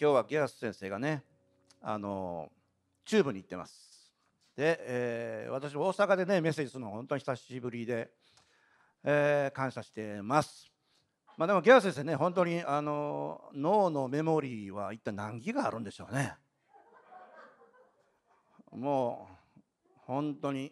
[0.00, 1.24] 今日はギアス先生がね
[1.82, 2.52] あの
[3.04, 4.12] 中部に行ってます。
[4.56, 8.08] で、えー、私大阪でねメッセージするの本当に久しぶりで、
[9.02, 10.70] えー、感謝してます。
[11.36, 16.34] まあでもギアス先生ね本当にあの脳のメモリーは一体何ギガあるんでしょうね。
[18.70, 19.60] もう
[20.06, 20.70] 本当に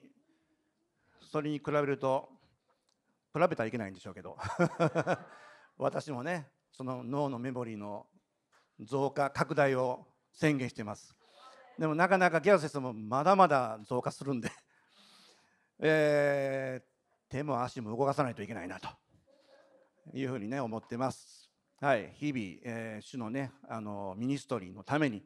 [1.21, 2.29] それに比べると
[3.35, 4.39] 比べたらいけないんでしょうけど。
[5.79, 8.07] 私もねその脳のメモリーの
[8.81, 11.15] 増加拡大を宣言しています。
[11.79, 14.51] でもなかなかギャラ先生もまだまだ増加するんで。
[15.79, 18.89] えー、手も足も動かさないといけないなと。
[20.15, 21.51] いうふうにね思ってます。
[21.81, 25.23] はい日々、えー、主のねあのミニストリーのために、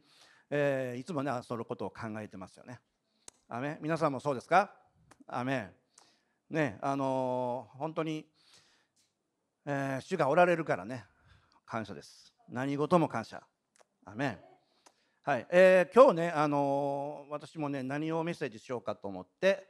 [0.49, 2.81] えー、いつもねそのことを考えてますよね。
[3.49, 4.75] アメ皆さんもそうですか？
[5.27, 5.73] アメ
[6.49, 8.27] ねあの本当に、
[9.67, 11.05] えー、主がおられるからね
[11.67, 12.30] 感謝です。
[12.51, 13.41] 何事も感謝。
[14.05, 14.39] アメ
[15.23, 19.69] はい、えー、今日ね、あのー、私もね何をメッセージしようかと思って、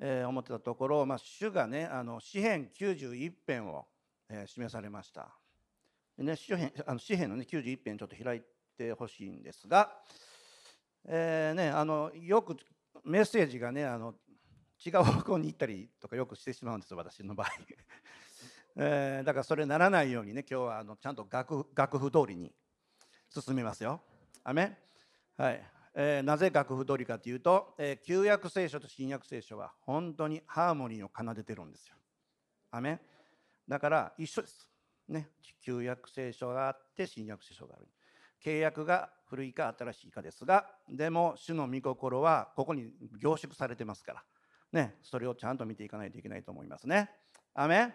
[0.00, 3.84] えー、思ってたところ、まあ、主がねあの詩編91編を、
[4.30, 5.28] えー、示されました、
[6.16, 8.42] ね、詩編あの詩編の、ね、91編ちょっと開い
[8.78, 9.90] てほしいんですが、
[11.06, 12.56] えーね、あのよく
[13.04, 14.14] メッセージがねあの
[14.82, 17.48] 違う方向に行ったりとかよくしてしまうんです私の場合、
[18.80, 22.52] えー、だからそれならないようにね今日はあのちゃんと楽楽譜通りに
[23.28, 24.00] 進めますよ。
[24.44, 24.78] アメ
[25.36, 25.62] はい、
[25.94, 31.96] えー、なぜ楽譜通りかというと、えー、旧約聖書と新約聖書は本当にハーモニーを奏でてるんですよ。
[32.70, 33.00] アメ
[33.66, 34.68] だから一緒です。
[35.08, 37.88] ね、旧約聖書があって新約聖書がある。
[38.44, 44.22] 契約が古いか新しいかですがでも主の御心はここに凝縮されてますから
[44.70, 47.10] ね、それをちゃんと見ていかないといけないと思いますね。
[47.54, 47.92] アメ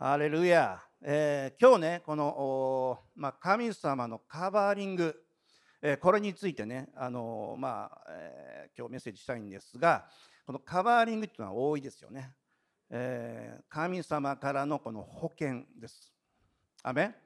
[0.00, 5.12] ハレルヤ、えー、今日ねこの、まあ、神様のカバーリング、
[5.82, 10.06] えー、これについてねあの、まあえー、今日メッセージしたいんですが
[10.46, 12.32] このカバーリングっていうのは多いですよね、
[12.90, 16.14] え神様からのこの保険です。
[16.84, 17.16] アメ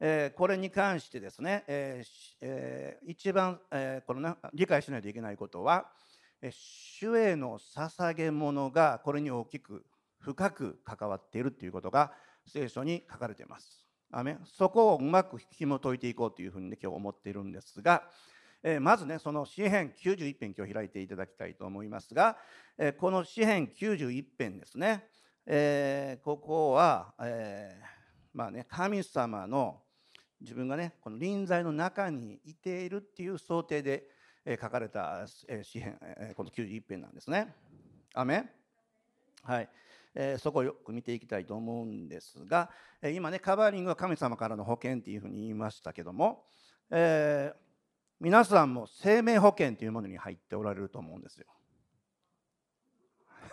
[0.00, 2.02] えこれに関してですね、え
[2.40, 5.88] え一番、えこの、ね、理解しないといけないことは、
[6.42, 9.84] え主への捧げ物がこれに大きく
[10.20, 12.12] 深く関わっているということが
[12.46, 13.86] 聖書に書かれています。
[14.10, 18.04] アそこをうまく紐解いていこうというふうに、ね、今日思っているんですが、
[18.62, 22.38] えー、まずねその詩編91編今日開いていただきたいと思いますが、
[22.78, 25.04] えー、この詩編91編ですね、
[25.46, 27.78] えー、ここは、え
[28.32, 29.82] まあね、神様の
[30.40, 34.04] 自分がねこの臨在の中にいているっていう想定で
[34.60, 35.26] 書かれた
[35.62, 35.98] 詩篇
[36.34, 37.54] この91編なんですね。
[38.14, 39.68] アはい、
[40.14, 42.70] えー、そこをよく見ていきたいと思うんですが
[43.02, 46.44] 今ねカバーリングは神様からの保険っていうふうに言いましたけども、
[46.90, 47.56] えー、
[48.20, 51.46] 皆さんも生命保険というものに入っておられると思うんですよ。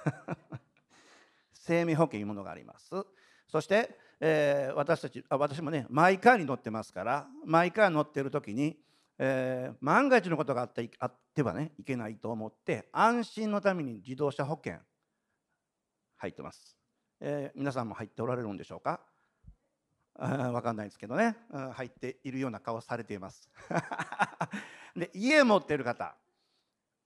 [1.54, 2.90] 生命保険というものがあります。
[3.48, 8.80] そして、えー、私たちあ私もねマイカーに乗ってますからマイカーに乗ってる時に
[9.18, 14.80] えー、万が一のことがあってあってはねいけないと思って安心のために自動車保険
[16.18, 16.78] 入ってます、
[17.20, 19.02] えー、皆さんも入っておられるんでしょうか？
[20.18, 23.50] 分かんないですけどね、うん、入っているような顔されています。
[24.96, 26.16] で家持ってる方。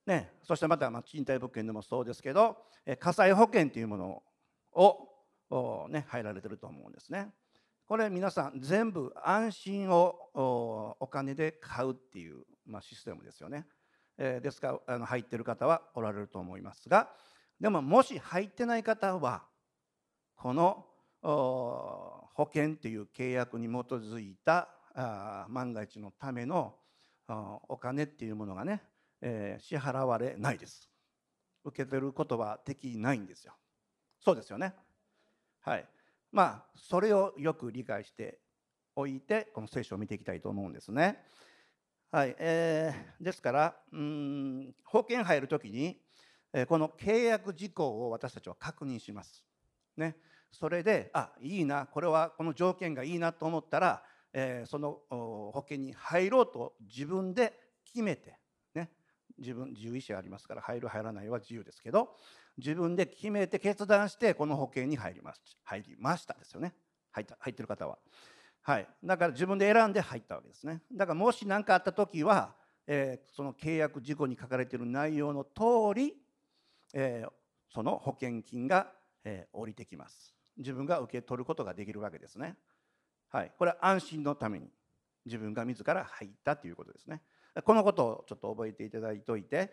[0.06, 2.66] ね、そしてまたま賃貸物件でもそうですけど
[3.00, 4.24] 火災保険というもの
[4.74, 7.32] を、ね、入られてると思うんですね。
[7.86, 13.68] これ皆さん全部安心をお金で買うっていう、まあ、システムですよね。
[14.18, 17.12] えー、ですからあの入ってる方はおられると思いますが
[17.60, 19.44] でももし入ってない方は
[20.36, 20.86] この
[21.22, 24.70] 保険という契約に基づいた
[25.50, 26.76] 万が一のための
[27.68, 28.82] お金っていうものがね、
[29.60, 30.90] 支払われないです。
[31.66, 33.54] 受け取ることはできないんですよ。
[34.20, 34.74] そうですよね。
[35.62, 35.86] はい。
[36.32, 38.40] まあそれをよく理解して
[38.96, 41.20] おいてこの聖書を見ていきたいと思うんですね。
[42.12, 46.02] はいえー、ですからうん保険入る時に、
[46.68, 49.44] この契約事項を私たちは確認します。
[49.98, 50.16] ね、
[50.52, 54.04] それであいいなこれはこの条件がいいなと思ったら、
[54.34, 57.54] えー、その保険に入ろうと自分で
[57.86, 58.40] 決めて、
[58.74, 58.90] ね、
[59.38, 62.16] 自分自由意志ありますから入る入らないは自由ですけど
[62.58, 66.74] 自分で決めて決断してこの保険に入ります入りましたですよね
[67.12, 67.98] 入った入ってる方は。
[68.62, 70.82] はい、だから自分で選んで入ったわけですね。
[70.92, 72.54] だからもし何かあった時は、
[72.86, 76.16] えー、その契約事項に書かれている内容の通り、
[76.94, 77.32] えー、
[77.74, 78.92] その保険金が、
[79.24, 80.34] えー、降りてきます。
[80.58, 82.56] 自分が受け取ることができるわけですね。
[83.30, 84.70] はい、これは安心のために
[85.26, 87.22] 自分が自ら入ったということですね。
[87.64, 89.72] このことをちょっと覚えていただいておいて、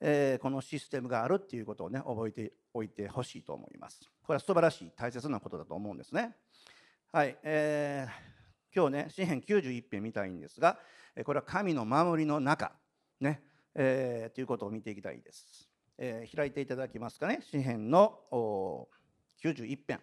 [0.00, 4.00] えー、このシステムがあるっていうことをね覚えておいてほしいと思います。
[4.22, 6.36] これは素晴らしい大切なことだと思うんですね。
[7.10, 10.78] はい、えー、今日ね詩編91編見たいんですが
[11.24, 12.72] これは神の守りの中
[13.20, 13.42] ね、
[13.74, 15.67] えー、ということを見ていきたいです、
[15.98, 17.40] えー、開いていただけますかね。
[17.42, 18.20] 詩編の
[19.42, 20.00] 91編。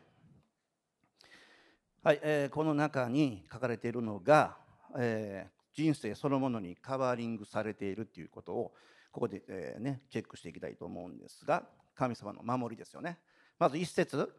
[2.03, 4.57] はい、えー、この中に書かれているのが、
[4.97, 8.73] えー、人生そのものにカバーリングされているということを
[9.11, 11.63] ここで、えー、ね、チェックしていきたいと思うんですが
[11.95, 13.17] 神様の守りですよね。
[13.57, 14.31] まず一節。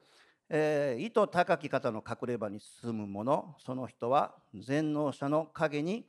[0.49, 6.06] えー、意図高き方の隠れ場に住む者その人は全能者の影に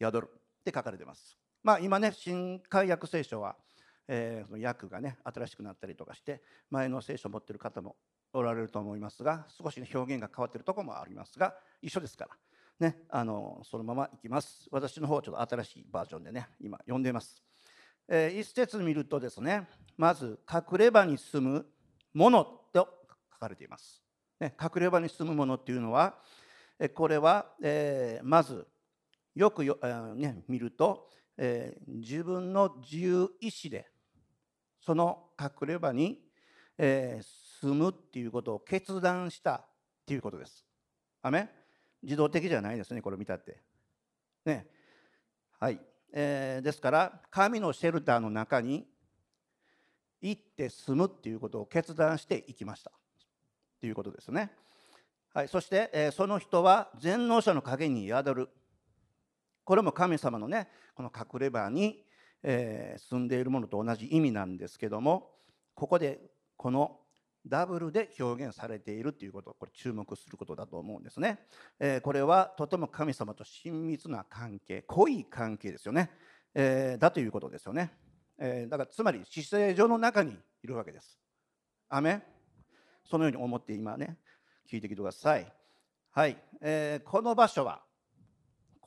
[0.00, 0.28] 宿る
[0.60, 1.38] って書かれてます。
[1.62, 3.54] まあ、今ね新海約聖書は、
[4.08, 7.96] えー、その訳がね新しくなったりとかして前の聖書を持ってる方も
[8.32, 12.26] おられると思いますが少し、ね、表現が変わってるところもありますが一緒ですか
[12.80, 14.68] ら、ね、あのそのままいきます。
[14.70, 17.42] 私の方はちょっと新しいバージョンでね今読んでいます、
[18.08, 21.66] えー、一節見るとですねまず隠れ場に住む
[22.14, 22.88] ものと
[23.32, 24.02] 書かれています、
[24.40, 26.14] ね、隠れ場に住むものっていうのは
[26.94, 28.66] これは、えー、まず
[29.34, 29.78] よくよ、
[30.16, 33.86] ね、見ると、えー、自分の自由意志で
[34.80, 36.20] その隠れ場に、
[36.78, 37.24] えー、
[37.60, 39.66] 住むっていうことを決断したっ
[40.06, 40.64] ていうことです。
[41.22, 41.50] アメ
[42.02, 43.60] 自動的じゃないですねこれ見たって。
[44.44, 44.66] ね
[45.58, 45.78] はい、
[46.12, 48.86] えー、ですから神のシェルターの中に
[50.22, 52.90] 行って住むっていうことを決断していきました
[53.80, 54.50] ということですね。
[55.32, 58.48] はい、そして、えー、その人は全能者の陰に宿る
[59.70, 62.02] これも神様のねこの隠れ場に、
[62.42, 65.30] えー、住んでいるものと同じ意味なんですけども
[65.76, 66.18] ここで
[66.56, 66.98] この
[67.46, 71.38] ダブルで表現されているということこれ注目することだと思うんですね、
[71.78, 76.10] えー、これはとても神様と親密な関係濃い関係ですよね、
[76.52, 77.92] えー、だということですよね、
[78.40, 81.16] えだからつまり姿勢上の中にいるわけです。
[81.88, 82.22] アメ
[83.08, 84.16] そのように思って今ね
[84.68, 85.46] 聞いてきてください。
[86.10, 87.82] はい、えーこの場所は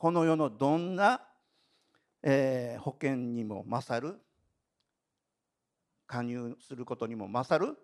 [0.04, 1.22] この世のどんな、
[2.22, 4.20] えー、保険にも勝る
[6.06, 7.74] 加入することにも勝る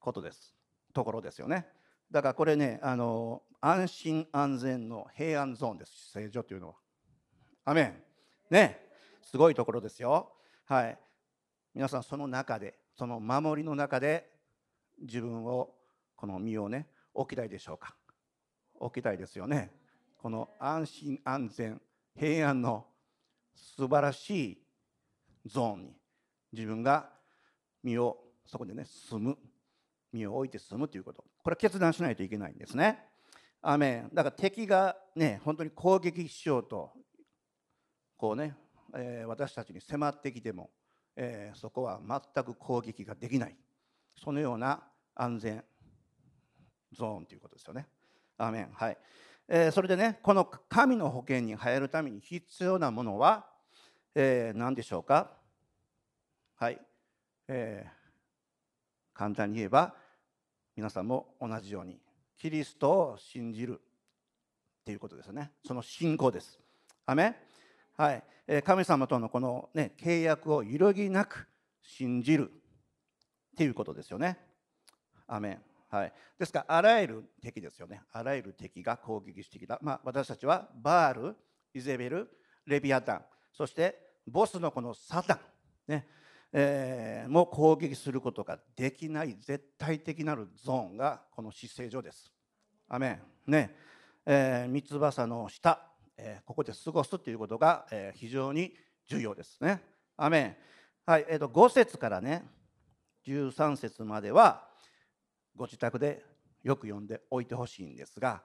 [0.00, 0.52] ことです。
[0.92, 1.68] ところですよね。
[2.10, 6.10] だからこれねあの安心安全の平安ゾーンです。
[6.10, 6.74] 正常というのは。
[7.64, 7.94] アメン。
[8.50, 8.80] ね。
[9.22, 10.32] すごいところですよ。
[10.64, 10.98] はい。
[11.72, 14.28] 皆さんその中でその守りの中で
[15.00, 15.72] 自分を
[16.16, 17.94] この身をね置きたいでしょうか。
[18.80, 19.70] 置きたいですよね。
[20.26, 21.80] この安心安全
[22.18, 22.84] 平安の
[23.54, 24.58] 素晴らしい
[25.46, 25.96] ゾーンに
[26.52, 27.10] 自分が
[27.80, 29.38] 身をそこでね住む
[30.12, 31.22] 身を置いて住むということ。
[31.44, 33.04] これは決断しないといけないんですね。
[33.62, 36.90] アメだから敵がね本当に攻撃しようと
[38.16, 38.56] こうね、
[38.96, 40.70] えー、私たちに迫ってきても、
[41.14, 43.56] えー、そこは全く攻撃ができない。
[44.20, 44.82] そのような
[45.14, 45.64] 安全
[46.92, 47.86] ゾーンということですよね。
[48.38, 48.70] アメン。
[48.74, 48.98] はい。
[49.48, 53.46] えー、それでねこの神の保険に入るために必要なものは、
[54.14, 55.30] えー、何でしょうか？
[56.56, 56.80] はい、
[57.48, 59.94] えー、簡単に言えば
[60.76, 61.98] 皆さんも同じように
[62.36, 65.52] キリストを信じるっていうことですね。
[65.66, 66.58] その信仰です。
[67.06, 67.36] アメ
[67.96, 71.48] はい、え、神様とのこの、ね、契約を揺るぎなく
[71.80, 74.38] 信じるっていうことですよね。
[75.26, 75.62] アメン。
[75.88, 78.02] はい、ですからあらゆる敵ですよね。
[78.12, 81.36] あらゆる敵が攻撃してきた、まあ、私たちはバール
[81.72, 82.28] イゼベル
[82.66, 85.38] レビアタンそしてボスのこのサタン、
[85.88, 86.08] ね。
[86.52, 92.32] えー、も攻撃することができない絶対的なるゾーンがこの姿勢上です。
[92.88, 93.50] アメン。
[93.50, 93.74] ね。
[94.24, 95.80] えー、三翼の下、
[96.16, 98.72] えー、ここで過ごすということが、えー、非常に
[99.06, 99.80] 重要ですね。
[100.16, 100.56] アメン。
[101.04, 101.26] はい。
[101.28, 102.44] えーと、5節からね。
[103.26, 104.65] 13節までは
[105.56, 106.22] ご自宅で
[106.62, 108.42] よく読んでおいてほしいんですが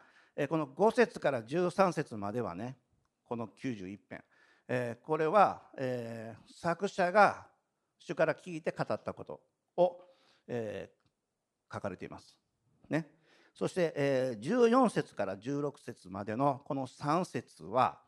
[0.49, 2.77] この5節から13節まではね
[3.25, 5.63] この91編これは
[6.47, 7.47] 作者が
[7.99, 9.41] 主から聞いて語ったこと
[9.77, 9.99] を
[11.71, 12.37] 書かれています。
[12.89, 13.09] ね、
[13.53, 17.99] そして14節から16節までのこの3節は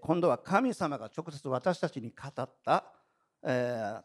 [0.00, 2.84] 今度は神様が直接私たちに語った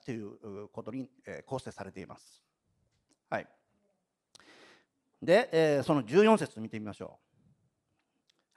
[0.05, 1.09] ということに
[1.45, 2.44] 構成されています。
[5.21, 7.19] で、えー、その14節見てみましょ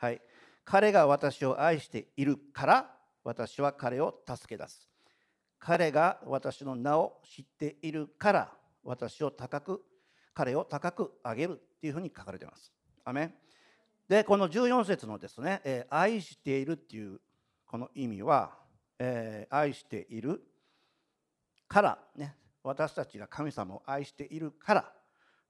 [0.01, 0.05] う。
[0.05, 0.21] はい。
[0.65, 2.91] 彼が私を愛しているから
[3.25, 4.89] 私は彼を助け出す。
[5.59, 8.53] 彼が私の名を知っているから
[8.85, 9.83] 私を高く
[10.35, 12.73] 彼を高く上げるっていうふうに書かれています。
[13.05, 13.35] アメ
[14.09, 17.21] でこの14節のですね、えー、愛しているっていう
[17.67, 18.53] この意味は、
[18.99, 20.43] えー、愛している
[21.67, 24.93] からね私たちが神様を愛しているから、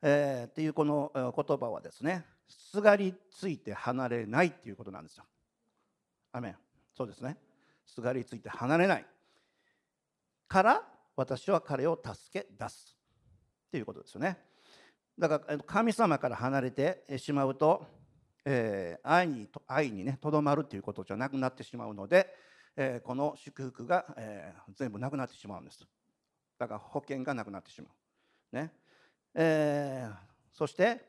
[0.03, 5.25] えー、っていうこの言葉はですねすがりついて離れないっていうことなんですよ。
[6.33, 6.57] アメン
[6.95, 7.37] そうですね
[7.87, 9.07] すがりついて離れない
[10.47, 10.83] から
[11.17, 12.97] 私は彼を助け出す
[13.69, 14.39] っていうことですよね。
[15.19, 17.85] だから神様から離れてしまうと、
[18.45, 22.33] えー、愛に愛にねとどまるということじゃなくなってしまうので、
[22.77, 25.85] えー、この祝福が、えー、全部なくなってしまうんです。
[26.57, 27.89] だから保険がなくなってしま
[28.53, 28.57] う。
[28.57, 28.73] ね
[29.41, 30.17] えー、
[30.53, 31.01] そして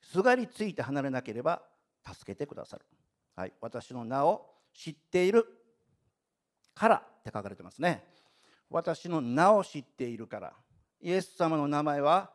[0.00, 1.60] すがりついて離れなければ
[2.02, 2.84] 助けてくださる、
[3.36, 5.44] はい、私の名を知っている
[6.74, 8.02] からって書かれてますね。
[8.70, 10.52] 私の名を知っているから。
[11.00, 12.30] イエス様の名前は、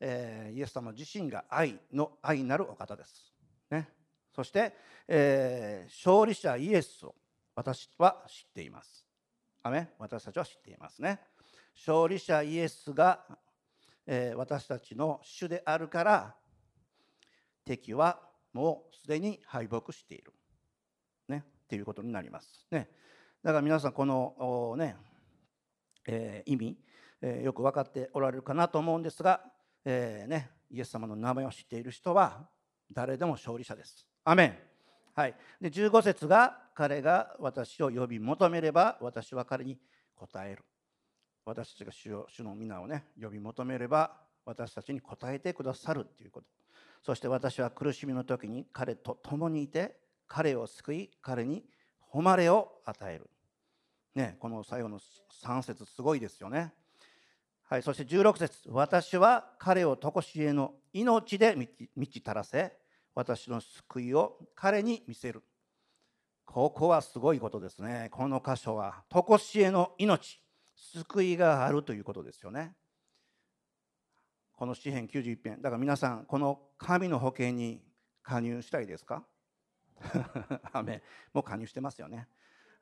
[0.00, 3.34] えー、イエス様自身が愛の愛なるお方です、
[3.70, 3.86] ね、
[4.34, 4.72] そして、
[5.06, 7.14] えー、勝利者イエスを
[7.54, 9.04] 私は知っています。
[9.62, 11.20] アメ私たちは知っていますね。
[11.76, 13.20] 勝利者イエスが、
[14.10, 16.34] えー、私たちの主であるから
[17.66, 18.18] 敵は
[18.54, 20.32] もうすでに敗北している、
[21.28, 22.88] ね、っていうことになります、ね、
[23.44, 24.96] だから皆さんこの、ね
[26.06, 26.78] えー、意味、
[27.20, 29.42] えー、よく分かっておられるかなと思うんですが、
[29.84, 32.48] えーね、イエス様の名前を知っている人は
[32.90, 34.06] 誰でも勝利者です。
[34.24, 34.58] アメン。
[35.14, 39.76] はい、で15節が彼が私を呼び求めれば私は彼に
[40.14, 40.64] 答える。
[41.48, 44.12] 私たちが主を主の皆をね呼び求めれば
[44.44, 46.46] 私たちに答えてくださるということ。
[47.02, 51.64] そして私は苦しみの時に彼と共にいて彼を救い彼に
[52.12, 53.30] 誉れを与える、
[54.14, 56.72] ね、この最後の3節すごいですよね、
[57.64, 58.68] はい、そして16節。
[58.68, 61.56] 私は彼を常しえの命で
[61.96, 62.74] 満ち足らせ
[63.14, 65.42] 私の救いを彼に見せる。
[66.44, 68.08] ここはすごいことですね。
[68.10, 70.42] この箇所は常しえの命。
[70.78, 72.74] 救いがあるということですよね。
[74.52, 75.62] この詩編91編。
[75.62, 77.82] だから皆さんこの神の保険に
[78.22, 79.24] 加入したいですか？
[80.72, 82.28] アメもう加入してますよね、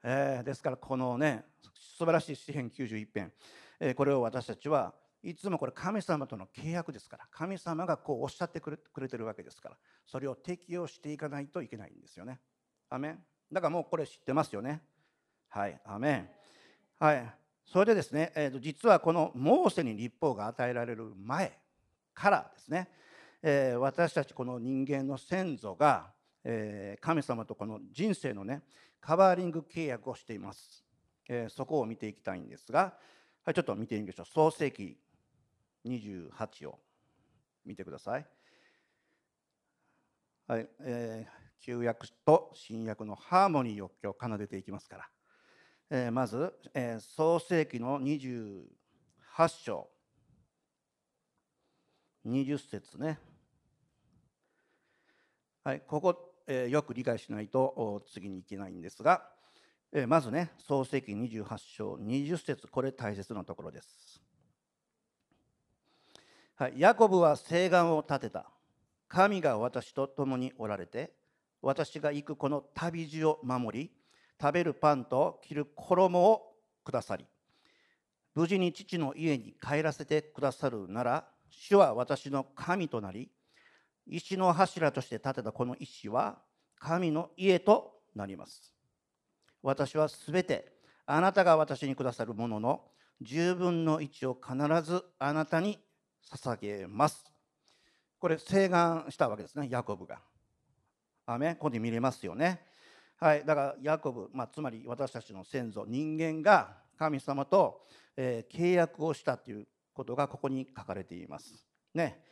[0.02, 3.32] えー、ですからこのね素晴らしい詩編91編、
[3.80, 7.26] えー、これを私たちはいつもこれ神様との契約ですから。
[7.30, 9.78] 神様がこうおっしゃってくれてるわけですから。
[10.04, 12.40] それを適用していかないといけないんですよね。
[12.90, 13.18] アメ
[13.50, 14.82] だからもうこれ知ってますよね。
[15.48, 16.30] はい、アメ。
[16.98, 17.34] はい、
[17.66, 21.58] それでですね、えー、と実はこのモーセに立法が与えられる前
[22.14, 22.88] からですね、
[23.42, 26.12] えー、私たちこの人間の先祖が、
[26.44, 28.62] えー、神様とこの人生のね
[29.00, 30.84] カバーリング契約をしています。
[31.28, 32.94] えー、そこを見ていきたいんですが、
[33.44, 34.26] はい、ちょっと見てみましょう。
[34.26, 34.96] 創世記
[35.84, 36.78] 28を
[37.64, 38.26] 見てください。
[40.46, 45.08] はいえー、旧約と新約のハーモニーを今日奏でていきますから、
[45.88, 48.64] えー、まず、えー、創世紀の28
[49.62, 49.88] 章
[52.26, 53.20] 20節ね、
[55.62, 59.28] はい、ここ、えー、よく理解しないと次にいけないんですが、
[59.92, 64.20] えー、まずね創世紀28章20節これ大切なところです。
[66.56, 68.50] はい、ヤコブは誓願を立てた。
[69.08, 71.12] 神が私と共におられて、
[71.62, 73.90] 私が行くこの旅路を守り、
[74.40, 77.26] 食べるパンと着る衣をくださり、
[78.34, 83.30] 無事に父の家に帰らせてくださるなら、主は私の神となり、
[84.06, 86.38] 石の柱として建てたこの石は
[86.78, 88.74] 神の家となります。
[89.62, 90.76] 私はすべて
[91.06, 92.84] あなたが私にくださるものの
[93.22, 95.78] 10分の1を必ずあなたに
[96.32, 97.24] 捧げます。
[98.18, 100.20] これ、請願したわけですね、ヤコブが。
[101.26, 102.60] アメここで見れますよね。
[103.18, 107.82] はい、だからヤコブ、まあ、つまり私たちの先祖、人間が神様と、
[108.16, 111.64] えー、契約をしたということがここに書かれています。
[111.94, 112.22] ね。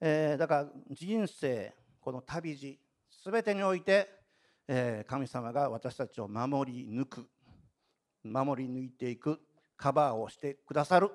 [0.00, 2.78] えー、だから人生、この旅路、
[3.10, 4.08] すべてにおいて、
[4.68, 7.26] えー、神様が私たちを守り抜く、
[8.22, 9.40] 守り抜いていく、
[9.78, 11.10] カバーをしてくださる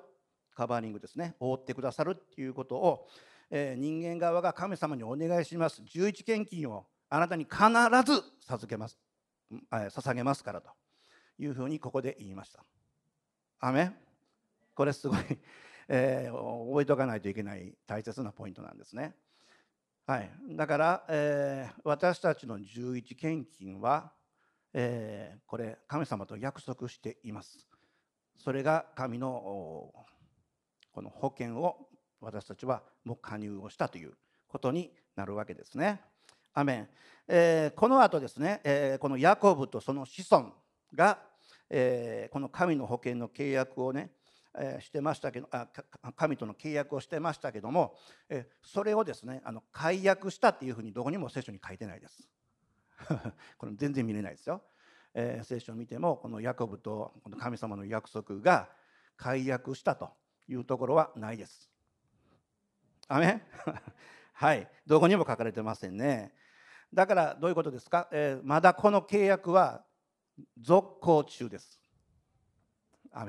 [0.56, 1.36] カバーリングですね。
[1.38, 3.08] 覆ってくださるっていうことを、
[3.50, 5.82] えー、人間側が神様にお願いします。
[5.82, 7.58] 11献金をあなたに必
[8.04, 8.98] ず授けます、
[9.70, 10.70] 捧げますからと
[11.38, 12.64] いうふうにここで言いました。
[13.60, 13.92] アメ
[14.74, 15.18] これすごい、
[15.88, 19.16] えー、覚えておかないといけない大切なポイントなんですね。
[20.06, 24.12] はい、だから、えー、私たちの11献金は、
[24.74, 27.66] えー、これ神様と約束しています。
[28.36, 29.94] それが神の
[30.92, 31.88] この保険を
[32.20, 34.14] 私たちはもう加入をしたという
[34.48, 36.02] ことになるわけですね。
[36.54, 36.88] アメン、
[37.26, 40.52] えー、この後ですね、えー、このヤコブとその子孫
[40.94, 41.18] が、
[41.68, 44.10] えー、この神の保険の契約をね、
[44.56, 45.66] えしてましたけどあ
[46.16, 47.96] 神との契約をしてましたけども、
[48.28, 52.28] えそれをですねあの解約したっていうふうにどこにも聖書に書いてないです。
[53.58, 54.62] これ全然見れないですよ。
[55.12, 58.68] えー、聖書を見てもこのヤコブとこの神様の約束が
[59.16, 60.10] 解約したと
[60.48, 61.68] いうところはないです。
[63.08, 63.42] アメ
[64.34, 66.32] はいどこにも書かれてませんね。
[66.92, 69.82] だからどういうことですか、えー、まだこの契約は
[70.60, 71.80] 続行中です。
[73.12, 73.26] ア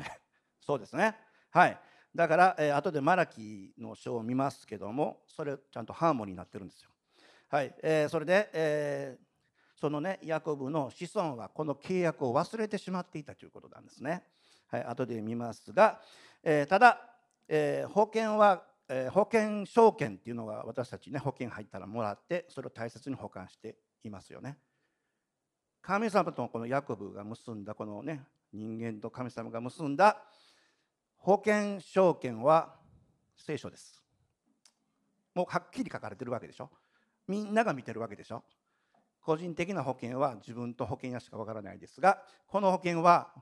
[0.59, 1.15] そうですね。
[1.51, 1.79] はい。
[2.13, 6.89] だから、えー、後でマラキの書を見ますけどもそれちゃんとハーモニーになってるんですよ。
[7.49, 14.23] はい、えー、それで、えー、そのねヤコブの子孫はこの契約を忘れてしまっていたということなんですね。
[14.67, 16.01] はい、後で見ますが、
[16.43, 16.99] え、ただ、
[17.47, 24.57] え、保険は、えー、保険証券っていうのが私たちね保険入ったらもらってそれを大切に保管していますよね。
[25.81, 28.23] 神様とこのヤコブが結んだこのね
[28.53, 30.23] 人間と神様が結んだ
[31.17, 32.75] 保険証券は
[33.35, 34.01] 聖書です。
[35.33, 36.69] もうはっきり書かれてるわけでしょ？
[37.27, 38.43] みんなが見てるわけでしょ？
[39.21, 43.33] 個人的な保険は自分と保険屋しかわからないですがこの保険は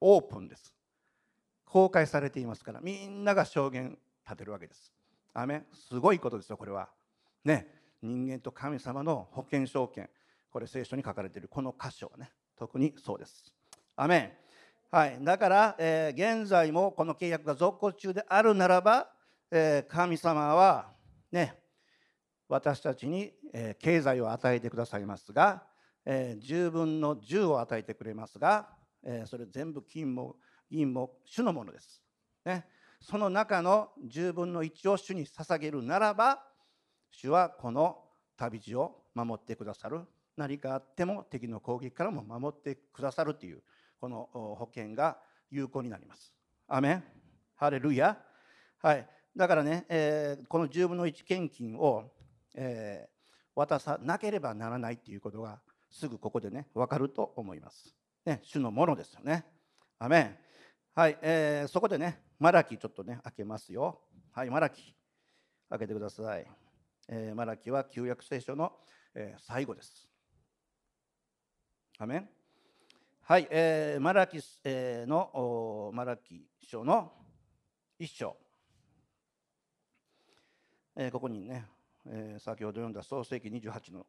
[0.00, 0.74] オープンです
[1.66, 4.92] 公開されていますからみんなが証言立てるわけです。
[5.32, 6.88] アメすごいことですよこれは。
[7.44, 7.68] ね。
[8.02, 10.08] 人間と神様の保険証券。
[10.50, 11.48] これ聖書に書かれている。
[11.48, 12.30] この箇所はね。
[12.56, 13.54] 特にそうです。
[13.96, 14.38] アメ
[14.90, 19.10] はい、だから、えー、現在もこの契約が続行中であるならば、
[19.50, 20.90] えー、神様は
[21.30, 21.66] ね。
[22.48, 25.64] 私たちにえ経済を与えてくださいますが
[26.04, 28.68] え十分の10を与えてくれますが
[29.02, 30.36] えそれ全部金も
[30.70, 32.02] 銀も主のものです。
[32.44, 32.66] ね、
[33.00, 36.42] その中の10分の1を主に捧げるならば
[37.10, 37.98] 主はこの
[38.36, 40.00] 旅路を守ってくださる
[40.36, 43.62] 何かあっても敵の攻撃からも守ってくださるという
[44.00, 45.18] この保険が
[45.50, 46.34] 有効になります。
[46.68, 47.04] アメン
[47.54, 48.18] ハレルヤ
[48.82, 52.10] はい、だからね、えー、この10分の1献金を
[52.56, 53.08] えー、
[53.54, 57.94] 渡さなければならないっていうことがすぐここでね分かると思います。
[58.24, 59.44] ね、主のものですよね。
[59.98, 60.36] アメン
[60.94, 64.00] はい、えー、そこでね、マラキちょっとね、開けますよ。
[64.32, 64.94] はい、マラキ、
[65.70, 66.46] 開けてください。
[67.08, 68.72] えー、マラキは旧約聖書の、
[69.14, 70.06] えー、最後です。
[71.98, 72.28] アメン
[73.22, 77.10] はい、えー、マラキ、えー、のマラキ書の
[77.98, 78.36] 一章。
[80.94, 81.64] えー、ここにね、
[82.06, 84.06] えー、先ほど読んだ創世紀28の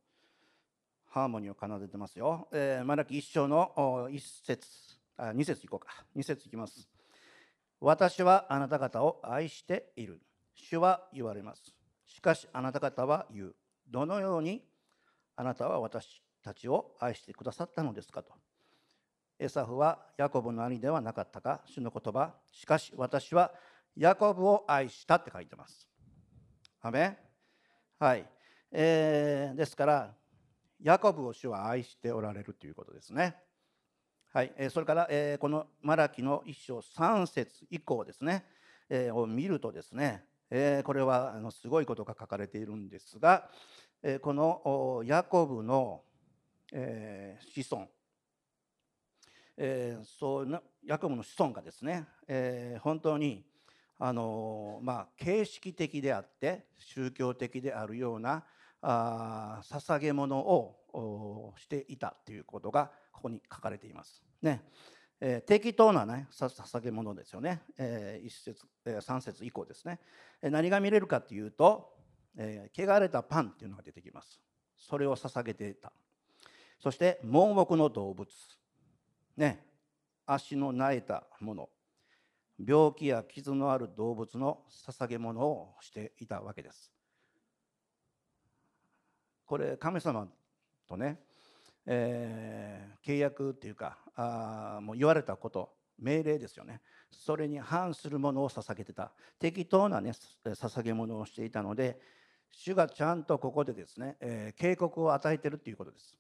[1.06, 2.50] ハーモニーを奏でてますよ。
[2.52, 3.72] えー、マラキ一章の
[4.10, 4.68] 1節
[5.16, 6.04] あ2節いこうか。
[6.16, 6.97] 2節いきます。
[7.80, 10.22] 私はあなた方を愛している。
[10.56, 11.76] 主は言われます。
[12.06, 13.56] しかしあなた方は言う。
[13.88, 14.64] どのように
[15.36, 18.34] あなたは私たちを愛してくださったのですかと。
[19.40, 22.34] エサフはヤコブの兄ではなかったか、主の言葉。
[22.52, 23.54] しかし私は
[23.96, 25.88] ヤコブを愛したって書いてます。
[26.82, 27.18] アメ
[28.00, 28.26] はい、
[28.72, 30.14] えー、ですから
[30.82, 33.36] ヤコブを主は愛しておられるということですね。
[34.38, 38.46] はい、それから、えー、このマラキの一章3節以降ですね、
[38.88, 43.50] えー、を見るとですね、えー、これはあのすごいことが書かれているんですが、
[44.04, 46.04] え、このヤコブの、
[46.72, 47.88] え、子孫、
[49.58, 53.44] えー、そうヤコブの子孫がですね、え、本当に
[53.98, 58.44] あのまあ、形式的であって宗教的であるような
[58.84, 64.27] あ捧げ物をしていたということがここに書かれています。
[64.42, 64.64] ね。
[65.20, 70.00] えー、適当な、ね、捧げ物ですよね、えー、1節、えー、3節以降ですね、
[70.44, 71.92] えー、何が見れるかというと、
[72.38, 74.40] えー、汚れたパンっていうのが出てきます。
[74.76, 75.92] それを捧げていた。
[76.80, 78.30] そして盲目の動物、
[79.36, 79.66] ね、
[80.28, 81.70] 足の苗えたもの。
[82.64, 86.92] 病気や傷のある動物の捧げ物をしていたわけです。
[89.46, 90.28] これ神様
[90.88, 91.20] とね、
[91.86, 96.82] えー、契約っていうかあもう言われたこと命令ですよね。
[97.12, 99.12] それに反するものを捧げてた。
[99.40, 100.12] 適当なね
[100.44, 102.00] 捧げ物をしていたので
[102.52, 106.18] 主がちゃんとここでですね、えー、警告を与えてるっていうことです。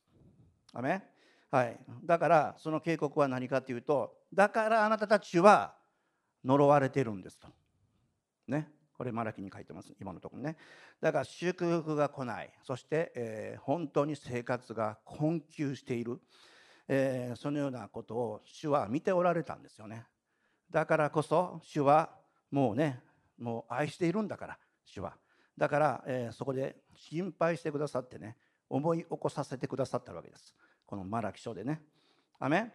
[0.73, 1.03] アメ
[1.49, 5.75] はい、だからその警告は何かというとだからあなたたちは
[6.43, 7.47] 呪われてるんですと。
[8.47, 8.69] ね。
[8.97, 9.93] これマラキに書いてます。
[10.01, 10.57] 今のところね。
[10.99, 12.51] だから祝福が来ない。
[12.63, 16.19] そして、えー、本当に生活が困窮している、
[16.87, 20.05] えー、そのようなことを主は見ておられたんですよね。
[20.69, 22.09] だからこそ主は
[22.51, 23.01] もうね
[23.37, 25.15] もう愛しているんだから主は。
[25.57, 28.37] だから、えー、そこで心配してくださってね
[28.69, 30.55] 思い起こさせてくださったわけです。
[30.85, 31.81] このマラキ書でね。
[32.39, 32.71] アメ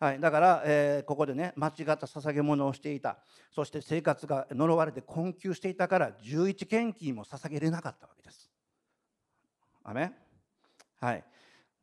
[0.00, 3.18] はい、だから、えー、ここでね間違った捧げ物をしていた。
[3.50, 8.50] そして生活が呪われて困窮していたから11献金も捧げれなかったわけです。
[9.84, 10.12] アメ
[11.00, 11.24] はい、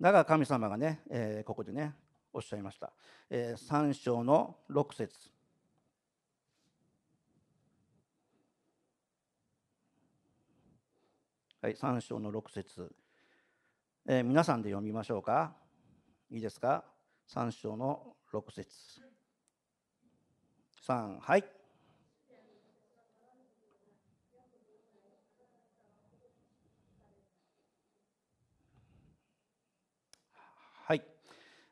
[0.01, 1.93] だから神様がね、えー、ここでね
[2.33, 2.91] おっしゃいました、
[3.29, 5.29] えー、3章の6節。
[11.61, 12.91] はい、3章の6節、
[14.07, 15.53] えー、皆さんで読みましょうか。
[16.31, 16.83] いいですか
[17.29, 18.67] ？3章の6節。
[20.87, 21.61] 3はい。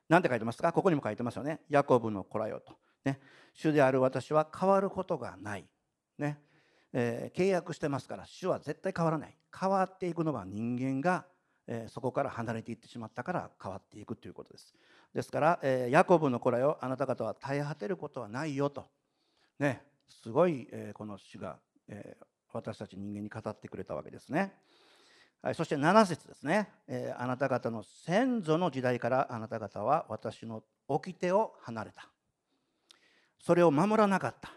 [0.09, 0.73] 何て書いてますか？
[0.73, 1.61] ここにも書いてますよね。
[1.69, 2.73] ヤコブの子らよと、
[3.05, 3.19] ね、
[3.53, 5.65] 主である私は変わることがない。
[6.17, 6.41] ね。
[6.91, 9.37] えー、契約してますから主は絶対変わらない。
[9.57, 11.25] 変わっていくのは人間が、
[11.67, 14.75] えー、そこから離れていってしまったから変わっていくということです。
[15.13, 18.87] ですから、えー、ヤコブの子らよあなた方は絶え果てることはないよと。
[19.59, 19.87] ね。
[20.11, 22.17] すごい、えこの主が、え
[22.51, 24.55] 私たち人間に語ってくれたわけですね、
[25.41, 32.09] はい、そして7節ですね、えあなた方の先祖の時代からあなた方は私の掟を離れた。
[33.39, 34.51] それを守らなかった。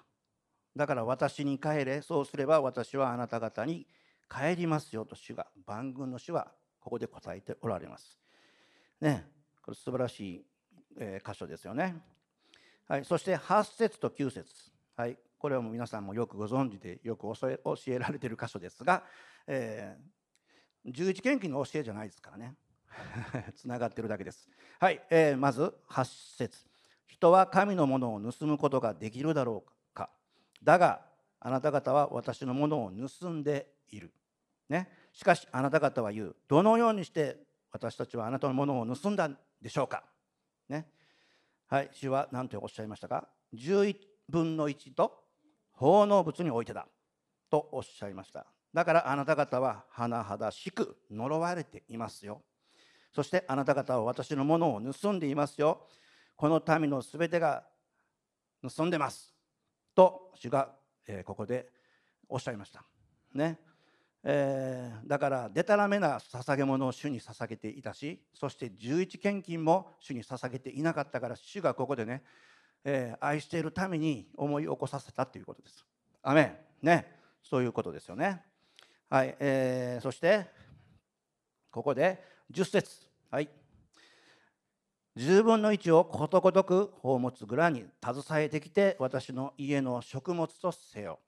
[0.74, 2.02] だから私に帰れ。
[2.02, 3.86] そうすれば私はあなた方に
[4.28, 8.18] 帰りますよと主が万軍の主はここで答えておられます。
[9.00, 9.26] ね
[9.62, 10.44] これ素晴らしい、
[10.98, 11.94] えー、箇所ですよね。
[12.88, 14.72] はい、そして8節と9節。
[14.96, 19.04] はい、これはもう皆さんもよくご存知でよく教え教えられている箇所ですが、
[19.46, 20.21] えー、
[20.86, 22.56] 十字献金の教えじゃないですからね
[23.56, 24.48] つながってるだけです。
[24.78, 26.66] はい、えー、まず8節
[27.06, 30.10] 人は神のものを盗むことができるだろうか
[30.62, 31.02] だが
[31.40, 34.12] あなた方は私のものを盗んでいる。
[34.68, 37.36] ね、しかしあなた方は言うどのようにして
[37.70, 40.04] 私たちはあなたのものを盗んだんでしょうか。
[40.68, 40.88] ね、
[41.68, 43.96] はい、主は何ておっしゃいましたか？11
[44.28, 45.24] 分の1と
[45.72, 46.86] 奉納物においてだ
[47.50, 48.46] とおっしゃいました。
[48.72, 52.42] だからあなた方は甚だしく呪われていますよ。
[53.14, 55.86] そしてあなた方は私のものを盗んでいますよ。
[56.36, 57.64] この民のすべてが
[58.66, 59.34] 盗んでます。
[59.94, 60.70] と主が、
[61.24, 61.68] ここで
[62.28, 62.82] おっしゃいました。
[63.34, 63.58] ね
[64.24, 72.22] えー、だからでたらめな捧げ物を主に捧げていたしそして11献金も主に捧げていなかったから主がここでね、
[72.84, 75.84] えー、愛しているために思い起こさせたということです。
[76.22, 77.06] アメンね
[77.42, 78.42] そういうことですよね。
[79.12, 80.46] はい、えー、そして
[81.70, 82.90] ここで10節。
[83.30, 83.50] はい。
[85.18, 91.18] 10分の1をことごとく宝物蔵に携えてきて私の家の食物とせよ、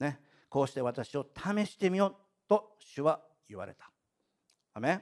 [0.00, 2.14] ね、こうして私を試してみよう
[2.48, 3.92] と主は言われた。
[4.74, 5.00] アメ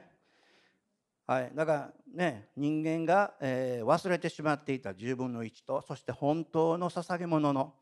[1.25, 7.73] はい、だからね人間が、えー、忘れてしまっていた10分の1とそして本当の捧げ物の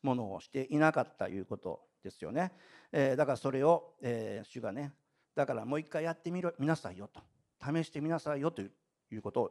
[0.00, 1.80] ものをしていなかったということ。
[2.06, 2.52] ですよね、
[2.92, 4.92] えー、だからそれを、えー、主がね
[5.34, 7.20] だからもう一回やってみろみなさいよと。
[7.60, 8.68] 試してみなさいよとい
[9.12, 9.44] うことを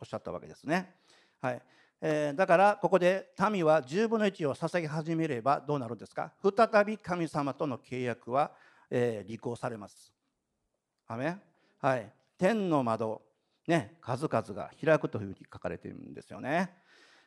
[0.00, 0.94] おっしゃったわけですね。
[1.40, 1.62] はい。
[2.00, 6.32] えー、だからここで民は10分の1を捧げ始めればどうなるんですか？
[6.42, 8.52] 再び神様との契約は、
[8.90, 10.12] えー、履行されます。
[11.08, 11.36] アメ
[11.80, 13.22] はい、天の窓、
[13.66, 16.70] ね、数々が開くというふうに書かれているんですよね。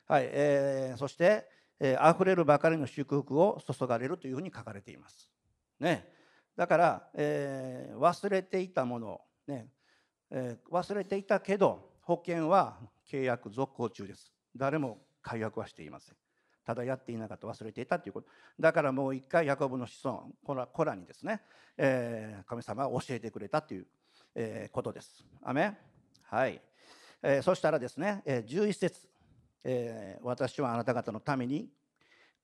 [0.07, 0.29] はい。
[0.31, 5.29] えー、そして、えー、溢れるばかりの祝福を注がれるというふうに書かれています。
[5.79, 6.07] ね、
[6.55, 9.67] だから、えー、忘れていたもの、ね。
[10.31, 12.77] えー、忘れていたけど保険は
[13.09, 14.31] 契約続行中です。
[14.55, 16.15] 誰も解約はしていません。
[16.65, 18.27] ただやっていなかった忘れていたということ。
[18.59, 21.41] だからもう一回ヤコブの子孫コラコラにですね、
[21.77, 23.87] えー、神様は教えてくれたという、
[24.33, 25.23] えー、ことです。
[25.43, 25.77] アメ
[26.23, 26.59] はい、
[27.21, 29.07] えー、そしたらですね、えー、11節、
[29.67, 31.69] えー、私はあなた方のために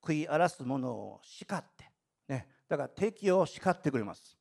[0.02, 1.92] 食い荒らすものを叱って、
[2.28, 4.38] ね、だから敵を叱ってくれます、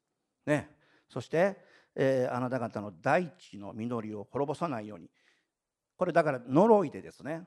[0.46, 0.68] ね、
[1.08, 5.10] そしてえー、あなた方の大地の実りを滅ぼさないように。
[5.96, 7.46] これだから呪いでですね、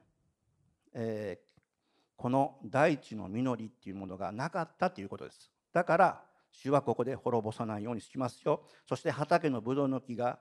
[0.93, 1.62] えー、
[2.15, 5.52] この大地の実りっていうものがなかったということです。
[5.74, 8.63] だから主はここで滅ぼさないようにしますよ。
[8.88, 10.39] そして畑のブドウの木が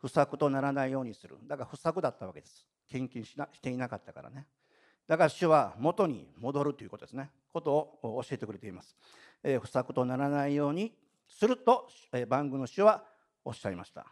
[0.00, 1.36] 不作とならないようにする。
[1.46, 2.66] だから不作だったわけです。
[2.88, 4.46] 献金しなしていなかったからね
[5.06, 8.96] だから主は元に戻るということですねことを教えてくれています、
[9.42, 10.94] えー、不作とならないように
[11.28, 13.04] すると、えー、番組の主は
[13.44, 14.06] おっしゃいました。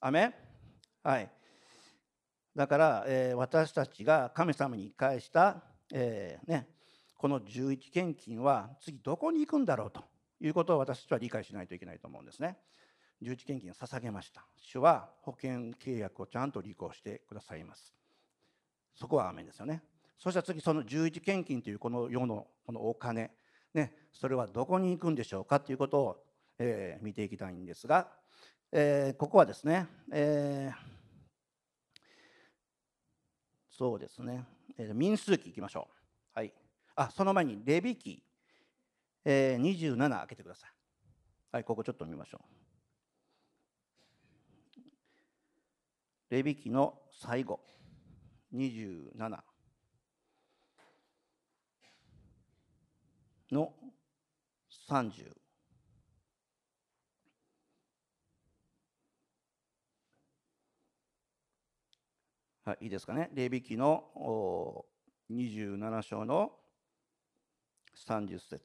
[0.00, 0.32] アメ
[1.02, 1.30] はい。
[2.54, 5.62] だから、えー、私たちが神様に返した、
[5.92, 6.68] えー、ね、
[7.16, 10.04] この11献金は次どこに行くんだろうと
[10.40, 12.58] いうことを私たちは理解しないといけないと思うんですね。
[13.22, 17.95] 十字献金を捧げました主は保険契約をちゃんと履行してくださいます
[18.96, 19.82] そこはアメンですよね。
[20.18, 23.30] そしたら次その十字献金というこの世のこのお金
[23.74, 26.24] ねそれはどこに行くんでしょうかということを、
[26.58, 28.08] えー、見ていきたいんですが、
[28.72, 30.76] えー、ここはですね、えー、
[33.70, 34.44] そうですね、
[34.78, 35.88] えー、民数記いきましょ
[36.34, 36.38] う。
[36.38, 36.52] はい。
[36.94, 38.22] あその前にレビ記、
[39.24, 40.70] えー、27開けてください。
[41.52, 42.40] はいここちょっと見ましょう。
[46.30, 47.60] レビ記の最後。
[48.54, 49.42] 27
[53.52, 53.72] の
[54.88, 55.36] 30
[62.64, 63.30] はい、いいですかね？
[63.32, 64.84] レビ記の
[65.30, 66.50] 27章の
[68.08, 68.60] 30節。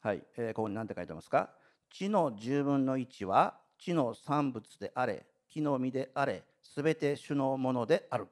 [0.00, 1.50] はい、えー、ここに何て書いてますか？
[1.88, 5.29] 地の10分の1は地の産物であれ。
[5.50, 8.28] 木の実であれすべて主のものである。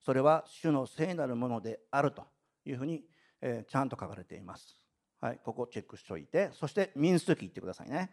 [0.00, 2.24] それは主の聖なるものであると
[2.64, 3.04] いうふうに、
[3.42, 4.76] えー、ちゃんと書かれています、
[5.20, 8.10] はい、ここチェックしておいてそして民数記いってくださいね、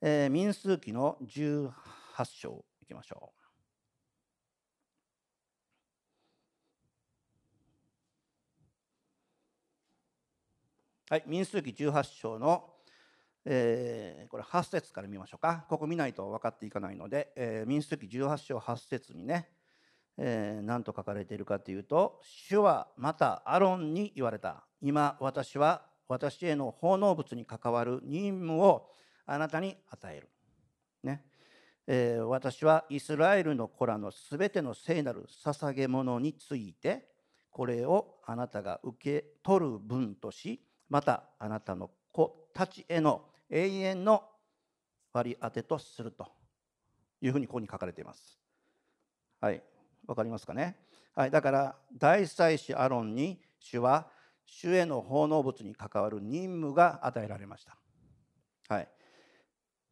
[0.00, 1.70] えー、民数記の18
[2.24, 3.40] 章いきましょう。
[11.10, 12.69] はい、民数記18章の
[13.44, 15.64] えー、これ8節から見ましょうか。
[15.68, 19.48] ここ見ないと分かっていかないので、えー、民主主義18章8節にね、
[20.18, 24.64] えー、何と書かれているかというと主はまたアロンに言われた。
[24.82, 28.88] 今私は私への奉納物に関わる任務を
[29.26, 30.28] あなたに与える、
[31.04, 31.24] ね。
[31.86, 37.08] えー、私はイスラエルの子らのすべての聖なる捧げ物について
[37.50, 44.22] これをあなたが受け取る分としまたあなたの子たちへの永遠の
[45.12, 46.26] 割り当てとすると
[47.20, 48.38] いうふうにここに書かれています。
[49.40, 49.62] はい、
[50.06, 50.76] わかりますかね？
[51.14, 54.08] はい、だから大祭司アロンに主は
[54.46, 57.76] 主への奉納物に関わる任務が与えられました。
[58.68, 58.88] はい、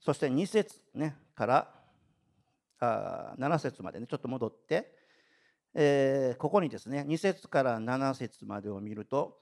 [0.00, 1.74] そして2節、ね、から
[2.80, 4.94] あ7節までねちょっと戻って、
[5.74, 9.38] えー、ここにですね2節から7節までを見ると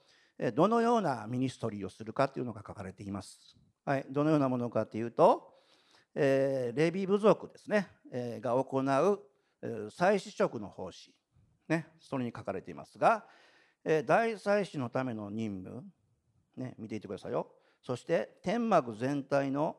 [0.55, 3.57] どのようなミニストリーをするかというのが書かれています。
[3.87, 5.47] はい、どのようなものかというと、
[6.13, 9.19] えー、レビ部族ですね、えー、が行う、
[9.61, 11.13] えー、祭司職の奉仕、
[11.69, 13.23] ね、それに書かれていますが、
[13.85, 15.85] えー、大祭司のための任務、
[16.57, 17.47] ね、見ていてくださいよ。
[17.81, 19.77] そして天幕全体の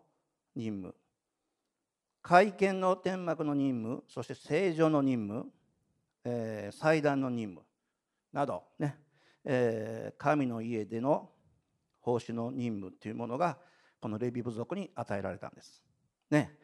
[0.57, 0.95] 任務
[2.23, 5.47] 会見の天幕の任務そして正常の任務、
[6.25, 7.67] えー、祭壇の任務
[8.33, 8.97] などね、
[9.45, 11.29] えー、神の家での
[12.01, 13.59] 奉仕の任務というものが
[14.01, 15.83] このレビ部族に与えられたんです。
[16.31, 16.57] ね。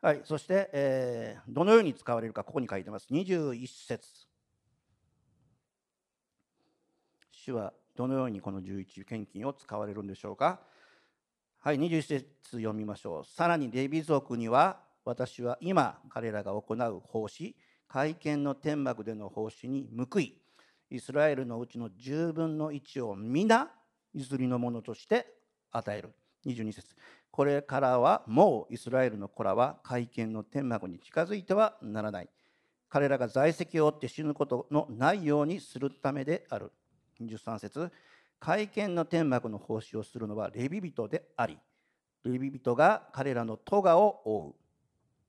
[0.00, 3.06] はい、そして、えー、どのように使われるかここに書いてます。
[3.10, 4.06] 21節。
[7.30, 10.60] 主はどのようにこの11献金を使われるんでしょうか。
[11.58, 11.78] はい。
[11.78, 13.24] 21節読みましょう。
[13.24, 17.56] さらにレビ族には私は今彼らが行う奉仕
[17.88, 20.36] 会見の天幕での奉仕に報い
[20.90, 23.70] イスラエルのうちの10分の1を皆
[24.12, 25.26] 譲りのものとして
[25.70, 26.12] 与える。
[26.46, 26.94] 22節。
[27.30, 32.28] これからはもうイスラエルの子らは会見の天幕に近づいてはならない。
[32.88, 36.70] 彼らが在籍を負って死ぬことのないようにするためである。
[37.20, 37.90] 23節。
[38.38, 41.58] 会見の天幕の奉仕をするのはレビ人であり
[42.24, 44.54] レビ人が彼らの咎を負う。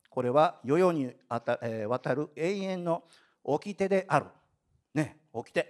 [0.09, 3.03] これは世々にわたる永遠の
[3.43, 4.25] 掟である。
[4.93, 5.65] ね掟。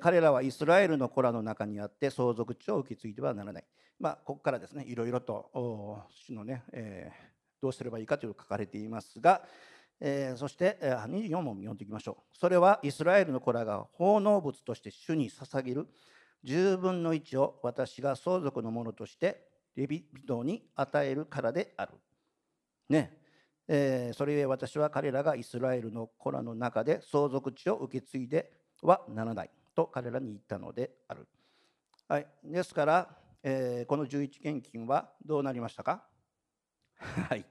[0.00, 3.64] 彼らはイスラエルの子らの中にあって相続地を受け継いではならない。
[3.98, 5.50] まあ、ここからですねいろいろと
[6.26, 9.42] 主のね、えー、どうすればいいかというのが書かれていますが、
[10.00, 12.36] えー、そして、24問読んでいきましょう。
[12.36, 15.86] それはイスラエルの子らが奉納物として主に捧げる
[16.44, 21.92] 10分の1を私が相続のものとしてレビ人に与えるからである。
[22.88, 23.18] ね。
[23.66, 28.52] えー、それゆえ私は彼らがイスラエルの子らの中で相続地を受け継いで
[28.82, 29.50] はならない。
[29.74, 31.26] と彼らに言ったのである。
[32.08, 36.02] はい、ですから、えー、この11献金はどうなりましたか？
[37.28, 37.44] はい、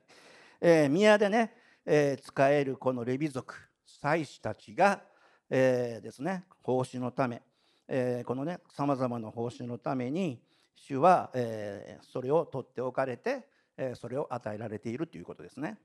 [0.60, 3.54] えー、宮でね、えー、使えるこのレビ族
[3.86, 5.04] 祭司たちが、
[5.52, 7.44] えー、ですね奉仕のため、
[7.88, 15.78] えー、このねさまざまな奉仕のために主は、えー、それを取っておかれて、えー、それを与えられているということですね。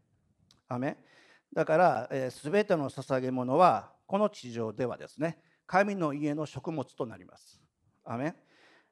[0.68, 0.96] アメ
[1.52, 7.60] だから、えー、全ての捧げ物はこの地上ではですね神の家の食物となります。
[8.04, 8.34] アメ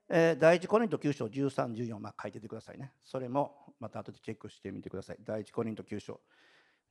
[0.08, 2.92] えー、第一コリント9章13、14、まあ、書いててくださいね。
[3.04, 5.16] それもまた後でチェックしてみてください。
[5.24, 6.20] 第一コリント9章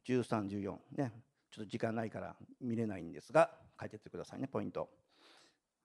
[0.08, 1.14] 13、14ね。
[1.52, 3.50] ちょっと時間ないから見れないんですが、
[3.80, 4.90] 書いててくださいね、ポイント。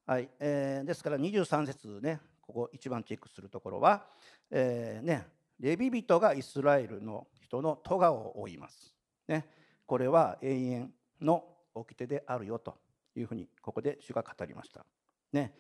[0.05, 4.07] はい、えー、ですから23節ね、ここ一番チェックするところは、
[4.51, 5.29] えー、ね、
[5.61, 8.93] レビ人がイスラエルの人の咎を負います。
[9.29, 9.47] ね、
[9.87, 12.77] これは永遠の掟であるよと
[13.15, 14.85] いうふうにここで主が語りました。
[15.33, 15.55] ね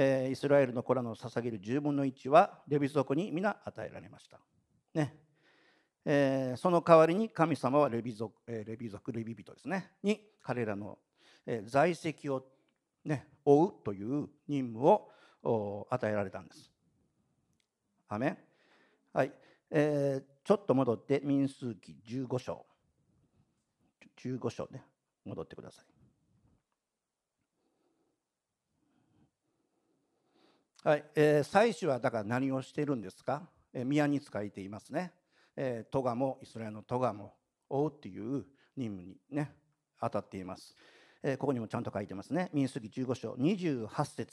[0.00, 4.38] え、イスラエルの子らの捧げる10分の1はレビ族に皆与えられました。
[4.94, 5.16] ね
[6.04, 10.98] えー、その代わりに神様はレビ族、え、レビ族レビ人ですねに彼らの、
[11.44, 12.46] え、在籍を、
[13.04, 15.10] ね、追うという任務を
[15.90, 16.72] 与えられたんです。
[18.08, 18.38] アメ
[19.12, 19.32] はい
[19.70, 22.64] えー、ちょっと戻って民数記15章
[24.16, 24.84] 15章ね
[25.24, 25.97] 戻ってください。
[30.84, 33.42] はい、えー、祭司はだから何をしているんですか、
[33.74, 35.12] えー、宮に使えていますね、
[35.56, 37.34] えー、トガもイスラエルのトガも
[37.68, 38.44] 追うっていう
[38.76, 39.50] 任務にね
[40.00, 40.76] 当たっています、
[41.22, 42.48] えー、ここにもちゃんと書いてますね。
[42.52, 44.32] 民数記15章28節。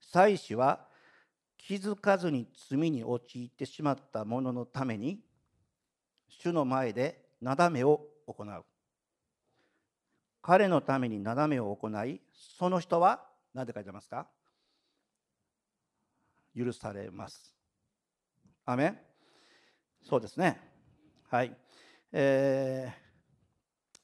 [0.00, 0.86] 祭司は
[1.58, 5.20] 気づかずに罪に陥ってしまった者のために
[6.28, 8.64] 主の前でなだめを行う。
[10.40, 14.26] 彼のためになだめを行いその人は何て書いてますか？
[16.56, 17.54] 許されます。
[18.64, 18.94] アメ
[20.02, 20.60] そうですね。
[21.28, 21.56] はい。
[22.12, 22.92] え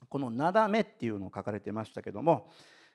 [0.02, 2.50] ー、このなだめっていうのを書かれてましたけども、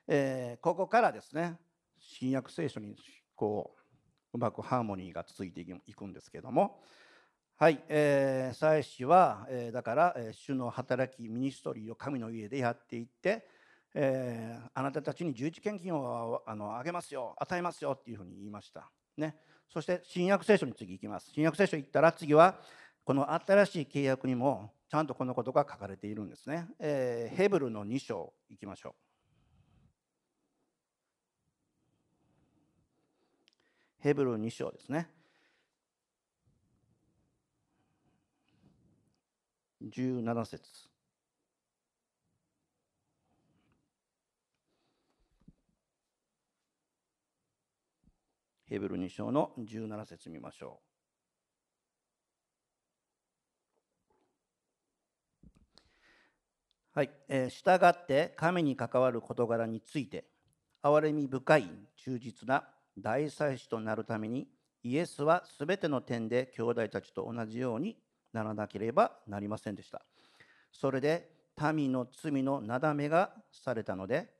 [0.06, 1.58] えー、ここからですね、
[1.98, 2.96] 新約聖書に
[3.34, 6.82] こううまくハーモニーが続いていくんですけども、
[7.56, 13.48] はい、えー、祭司は、えー、だから、えー、主の働き、ミニストリーを神の家でやっていって、
[13.94, 18.90] えー、あなたたちに十字献金をあのあげますよ、与えますよっていうふうに言いました。
[19.16, 19.36] ね、
[19.68, 21.30] そして新約聖書に次行きます。
[21.32, 22.60] 新約聖書行ったら次は
[23.04, 26.66] この新しい契約にもちゃんとこのことが書かれているんですね。
[26.78, 28.94] えー、ヘブルの2章行きましょう。
[34.00, 35.10] ヘブル2章ですね。
[39.82, 40.88] 17節
[48.68, 50.80] ヘブル2章の17節見ましょ
[56.94, 56.98] う。
[56.98, 60.24] はい、えー、従って神に関わる事柄について
[60.82, 62.64] 憐れみ深い忠実な
[62.98, 64.48] 大祭司となるために
[64.82, 67.96] イエスはすべての点で兄弟たちと同じように
[68.32, 70.02] ならなければなりませんでした。
[70.72, 71.30] それで
[71.72, 74.37] 民の罪のなだめがされたので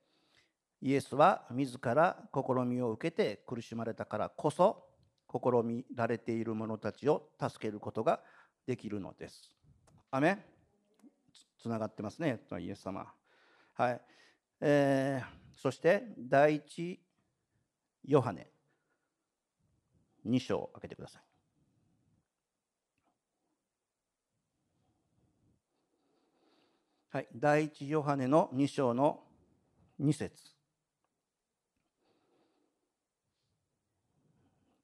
[0.81, 4.85] イエスは自ら試みを受けて苦しまれたからこそ
[5.31, 8.21] 試みられている者たちを助けることが
[8.67, 9.53] できるのです。
[10.11, 10.39] アメ
[11.61, 13.07] つながってますね、イエス様。
[13.75, 14.01] はい。
[14.61, 17.01] えー、そして第一
[18.05, 18.49] ヨハネ
[20.27, 21.23] 2章を開けてください。
[27.11, 29.25] はい、第一ヨハネの2章の
[30.01, 30.58] 2節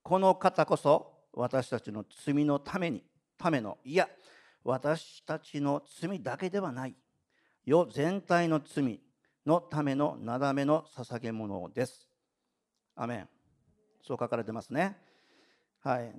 [0.04, 3.02] この方こそ私たちの罪のために
[3.38, 4.06] ためのいや
[4.62, 6.94] 私たちの罪だけではない
[7.64, 9.00] 世全体の罪
[9.46, 12.06] のためのなだめの捧げ物です。
[12.94, 13.28] アメン
[14.02, 14.98] そう書かれてますね。
[15.82, 16.14] はい。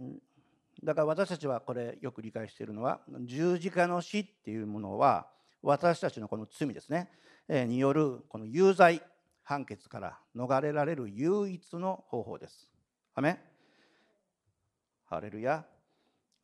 [0.84, 5.28] だから私たちはこれよく理解しているのは十字架の死っていうものは
[5.62, 7.10] 私たちのこの罪ですね、
[7.48, 9.02] えによるこの有罪
[9.44, 12.68] 判決から逃れられる唯一の方法です。
[13.14, 13.55] アメン
[15.16, 15.66] ハレルヤ。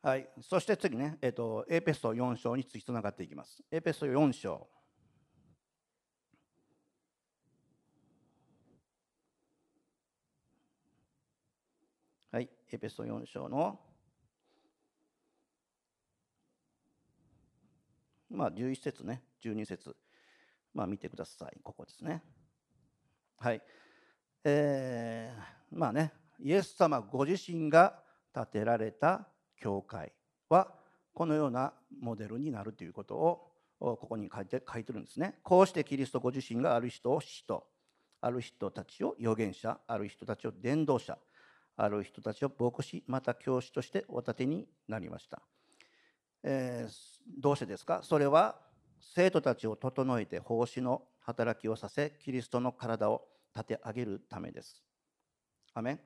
[0.02, 3.62] はい、そして次ね、えーと、エペソ4章につながっていきます。
[3.70, 4.66] エペソ4章。
[12.32, 13.78] はい、エペソ4章の、
[18.30, 19.93] まあ、11節ね、12節
[20.74, 21.60] まあ、見てください。
[21.62, 22.24] ここですね。
[23.38, 23.62] はい。
[24.45, 28.02] えー、まあね、イエス様ご自身が
[28.34, 29.28] 建てられた
[29.58, 30.12] 教会
[30.50, 30.74] は
[31.14, 33.48] このようなモデルになるということを
[33.80, 35.40] ここに書いて書いてるんですね。
[35.44, 37.66] こうしてキリストご自身がある人を使徒
[38.22, 41.18] ある人たちを預言者ある人たちを伝道者
[41.76, 45.42] ある人たちを牧師また教師としてお立てになりました。
[46.44, 46.92] えー、
[47.40, 48.02] どうしてですか？
[48.04, 48.60] それは
[49.00, 54.84] 生徒たちを整えて奉仕の働きをさせキリストの体を立て上げるためです。
[55.74, 56.00] アメン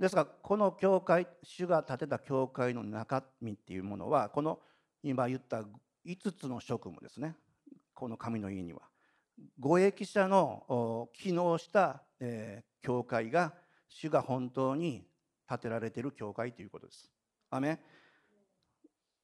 [0.00, 4.58] ですがこの教会主が建てた教会の中身っていうものはこの
[5.02, 5.62] 今言った
[6.06, 7.36] 5つの職務ですね
[7.92, 8.80] この神の家には
[9.58, 13.52] 護益者の機能した、え、教会が
[13.88, 15.06] 主が本当に
[15.46, 17.10] 建てられている教会ということです。
[17.50, 17.80] アメ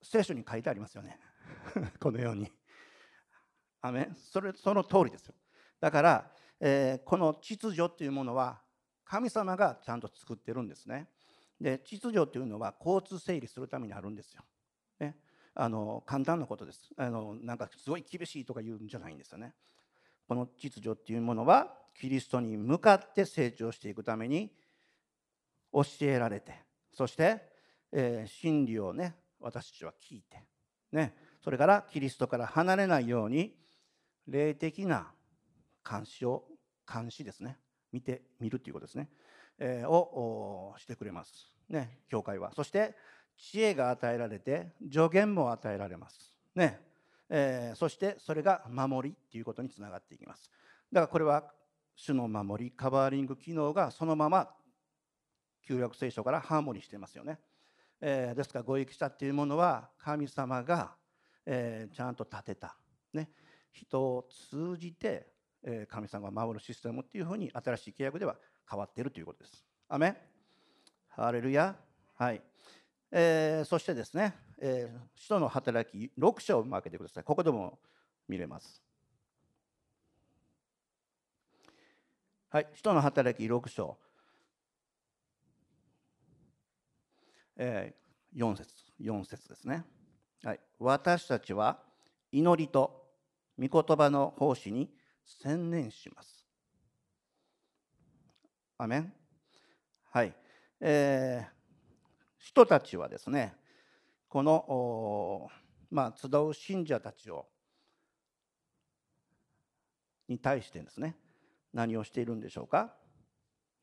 [0.03, 1.18] 聖書に書いてありますよね
[2.01, 2.51] このように。
[3.81, 5.35] アメそれその通りですよ。
[5.81, 8.62] だから、えー、この秩序というものは
[9.07, 11.09] 神様がちゃんと作ってるんですね。
[11.61, 14.42] で秩序というのは交通整理するためにあるんですよ。
[15.00, 15.16] ね、
[15.54, 17.34] あの簡単なことですあの。
[17.34, 19.54] なんかすごい厳しいとか言うんじゃないんですよね。
[20.28, 24.50] この秩序っていうものはキリストに向かって成長していくために
[25.72, 26.54] 教えられて
[26.92, 27.42] そして、
[27.92, 30.42] えー、真理をね私たちは聞いて、
[30.92, 33.54] ね、それからキリストから離れないように
[34.26, 35.09] 霊的な
[35.88, 36.44] 監視を
[36.90, 37.59] 監視ですね
[37.93, 39.09] 見てみるということですね、
[39.59, 42.53] えー、をしてくれます、ね、教会は。
[42.55, 42.95] そして
[43.37, 46.80] 知恵が与えられて助言も与えられます、ね
[47.28, 50.51] えー、そしてそれが守りということにつながっていきます。
[50.93, 51.45] だからこれは
[51.95, 54.49] 主の守りカバーリング機能がそのまま
[55.66, 57.39] 旧約聖書からハーモニーしていますよね、
[58.01, 60.95] えー、ですからご益者っていうものは神様が、
[61.45, 62.76] えー、ちゃんと立てた、
[63.12, 63.30] ね、
[63.72, 65.26] 人を通じて
[65.89, 68.37] 神様が守るシステムっていうふうに新しい契約では
[68.71, 69.64] 変わっているということです。
[69.89, 70.17] アメ
[71.09, 71.75] ハレルヤ
[72.14, 72.41] はい、
[73.11, 77.25] えー、そしてですね、えー、使徒の働き6章を開けてください。
[77.25, 77.79] ここでも
[78.29, 78.83] 見れます。
[82.49, 83.99] はい、使徒の働き6章、
[87.57, 89.85] えー、4節4節ですね。
[90.43, 91.83] はい、私たちは
[92.31, 93.05] 祈りと
[93.59, 94.91] 御言葉の奉仕に
[95.27, 96.47] 専念します。
[98.79, 99.12] アメン。
[100.11, 100.33] はい、
[100.81, 101.49] えー、
[102.39, 103.55] 人たちはですね
[104.29, 105.51] この
[105.91, 107.47] まあ集う信者たちを
[110.29, 111.16] に対してですね
[111.72, 112.95] 何をしているんでしょうか。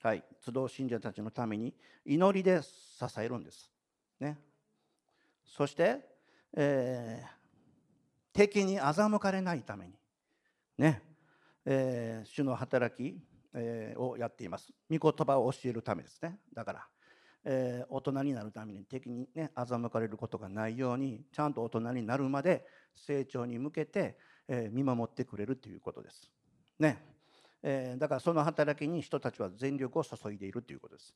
[0.02, 0.24] はい。
[0.44, 1.74] 集う信者たちのために
[2.06, 3.72] 祈りで支えるんです。
[4.20, 4.38] ね。
[5.46, 6.00] そして、
[6.58, 7.28] えー、
[8.34, 9.94] 敵に欺かれないために。
[10.78, 11.12] ね。
[11.66, 13.18] えー、主の働き、
[13.53, 14.74] えー、をやっています。
[14.89, 16.39] 御言葉を教えるためですね。
[16.53, 16.88] だから、
[17.45, 26.32] えー、大人になるために敵にね欺かれることがないようにちゃんと大人になるまで成長に向けて、えー、見守ってくれるということです。
[26.80, 27.03] ね
[27.66, 31.14] えー、だからその働きに人たちは全力を注いでいるということです。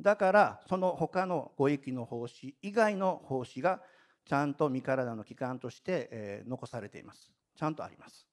[0.00, 3.82] だからその他のご益の奉仕以外の奉仕が
[4.24, 7.30] ちゃんと身体の機関として、えー、残されています。
[7.54, 8.31] ちゃんとあります。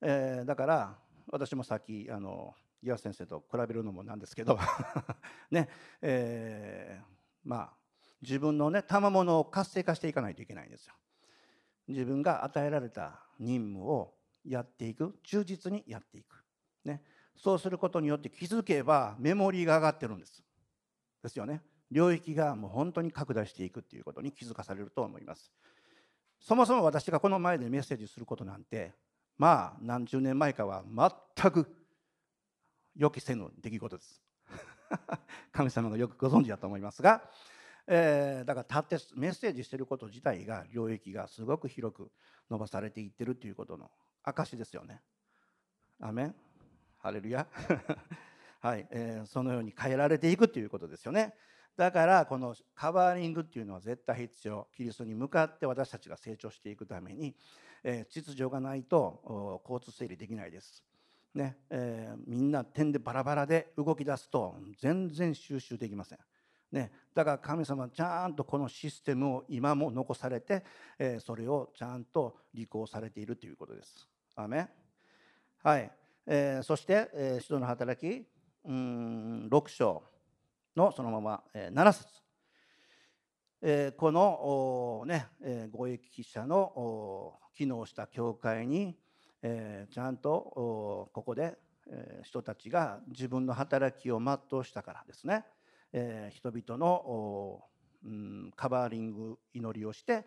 [0.00, 0.98] えー、だから
[1.30, 4.58] 私もさっきあの岩先生と比べるのもなんですけど
[5.50, 5.68] ね
[6.02, 7.04] えー、
[7.44, 7.72] まあ
[8.20, 10.94] 自分のね賜物を活性化していかないといけないんですよ。
[11.88, 14.14] 自分が与えられた任務を
[14.44, 16.42] やっていく忠実にやっていく、
[16.84, 17.02] ね、
[17.36, 20.42] そうすることによって気づけばメモリーが上がってるんです。
[21.22, 21.62] ですよね。
[21.90, 25.52] 領域がもう本当に拡大していくっていうことに気づかされると思います。
[26.40, 28.92] そもそも私がこの前でメッセージすることなんて
[29.36, 30.84] まあ何十年前かは
[31.36, 31.66] 全く
[32.96, 34.22] 予期せぬ出来事です。
[35.52, 37.28] 神様がよくご存知だと思いますが、
[37.86, 42.10] えー、だから立ってメッセージしてること自体が領域がすごく広く
[42.50, 43.90] 伸ばされていってるということの
[44.22, 45.02] 証ですよね。
[46.00, 46.34] アメン。
[46.98, 47.46] ハレルヤ。
[48.60, 51.34] はい、えー、そのように変えられていくということですよね。
[51.76, 54.68] だからこのカバーリングっていうのは絶対必要。
[54.74, 57.36] キリストに向かって私たちが成長していくために、
[57.84, 60.82] えー、秩序がないと交通整理できないです。
[61.34, 66.18] ねえー、みんな点でバラバラで動き出すと全然収集できません。
[66.72, 70.64] ね、だから神様はちゃんとこのシステムを今も残されて、
[70.98, 74.08] えー、それをちゃんと履行されているということです。
[74.34, 74.68] アメ
[75.62, 75.90] はい、
[76.26, 78.26] えー、そして、えー、の働き
[78.64, 80.02] うん6章
[80.74, 82.24] のそのまま7節
[83.96, 85.28] このね
[85.70, 88.96] ご益者の機能した教会に
[89.42, 95.44] えちゃんとここでえ人たちが自分の働きを全うしたからですね。
[95.92, 97.62] え人々の
[98.56, 100.24] カバーリング祈りをして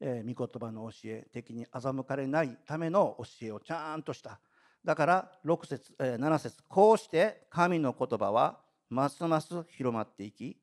[0.00, 4.40] え御言葉の教え敵に欺かれないための教えをちゃんとした。
[4.84, 8.60] だから6節え7節こうして神の言葉は
[8.90, 10.56] ますます広まっていき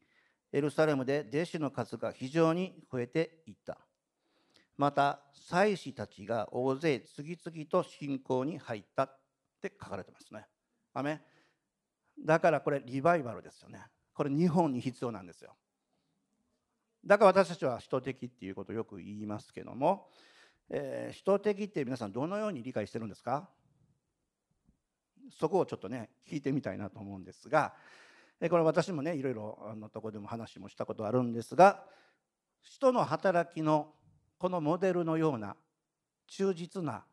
[0.51, 3.77] エルサレムで弟子の数が非常に増えていった。
[4.81, 9.19] また祭司たちが大勢次々と信仰に入ったっ
[9.61, 10.47] て書かれてますね。
[10.95, 11.21] アメ
[12.25, 13.85] だからこれリバイバルですよね。
[14.11, 15.55] これ日本に必要なんですよ。
[17.05, 20.07] だから私たちは人的っていうことをよく言いますけども、
[20.71, 23.47] えー、人的って皆さんどのように理解してるんですか？
[25.29, 27.73] そこをちょっとね聞いてみたいなと思うんですが
[28.49, 31.83] これ私もねいろいろあのとこでも話もしたことあるんですが
[32.63, 33.93] 人の働きの
[34.41, 35.55] このモデルのような
[36.25, 37.03] 忠実な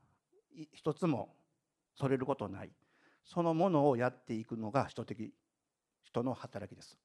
[0.73, 1.35] 一つも
[1.95, 2.71] それることない
[3.23, 5.35] そのものをやっていくのが人的
[6.03, 6.97] 人の働きです。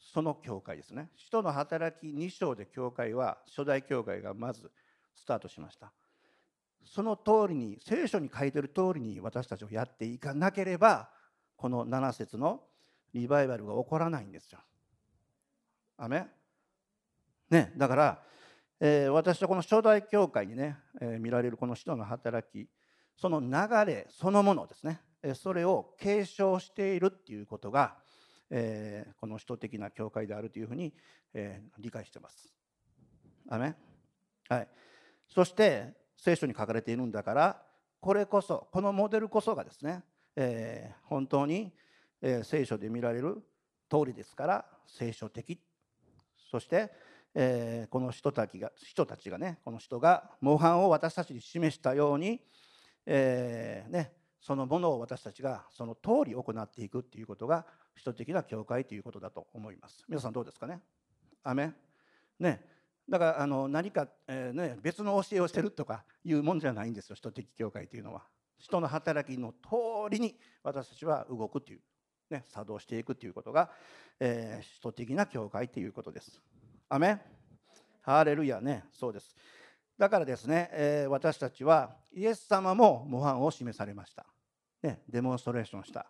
[0.00, 1.08] その教会ですね。
[1.14, 4.72] 人の働き2章で教会は初代教会がまず
[5.14, 5.92] スタートしました。
[6.84, 11.10] その通りに聖書に書いてる通りに私たちをやっていかなければ
[11.54, 12.64] この7節の
[13.14, 14.58] リバイバルが起こらないんですよ。
[15.96, 16.26] アね
[17.76, 18.31] だから、
[18.84, 22.68] えー、私はこの初代教会にね、えー、見られるこの使徒の働き
[23.16, 23.48] その流
[23.86, 27.94] れそのものですね、え、それを継承しているっていうことが、
[28.50, 30.92] えー、この使徒的な教会であるというふうに、
[31.32, 32.52] え、理解してます。
[33.48, 33.76] アメ
[34.48, 34.68] はい、
[35.28, 37.62] そして聖書に書かれているんだから
[38.00, 40.02] これこそこのモデルこそがですね、
[40.34, 41.72] えー、本当に、
[42.20, 43.44] え、聖書で見られる
[43.88, 45.60] 通りですから聖書的。
[46.50, 52.40] そして、えー、この人たちが人たちがねこの人が模範を私たちに示したように、
[53.06, 57.64] えー、ね、そのものを私たちがその通り行っていくっていうことが
[57.94, 60.80] 人的な教会ということだと思います皆さんどうですかね？
[61.44, 61.72] アメ
[62.38, 62.64] ね
[63.08, 68.22] だからあの何か、えーね、別の教えをしてるとかいうもんじゃないんですよ人的教会というのは。
[68.58, 71.80] 人の働きの通りに私たちは動くという、
[72.30, 73.70] ね、作動していくということが、
[74.20, 76.40] えー、人的な教会ということです。
[76.94, 77.18] アメ
[78.02, 78.84] ハレルヤね。
[78.92, 79.34] そうです。
[79.96, 84.26] だからですね、えー、私たちはイエス様も模範を示されました。
[84.82, 86.04] ね、デモンストレーションした。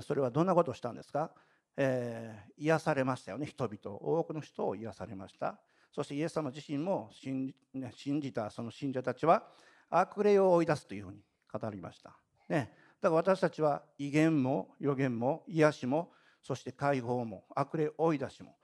[0.00, 1.30] それはどんなことをしたんですか、
[1.76, 3.46] えー、癒されましたよね。
[3.46, 5.60] 人々多くの人を癒されました。
[5.92, 9.44] そしてイエス様自身も信じ,、ね、信じたその信者たちは
[9.88, 11.20] 悪霊を追い出すというふうに
[11.52, 12.18] 語りました。
[12.48, 16.10] ね、だから私たちは威厳も予言も癒しも
[16.42, 18.56] そして解放も悪霊追い出しも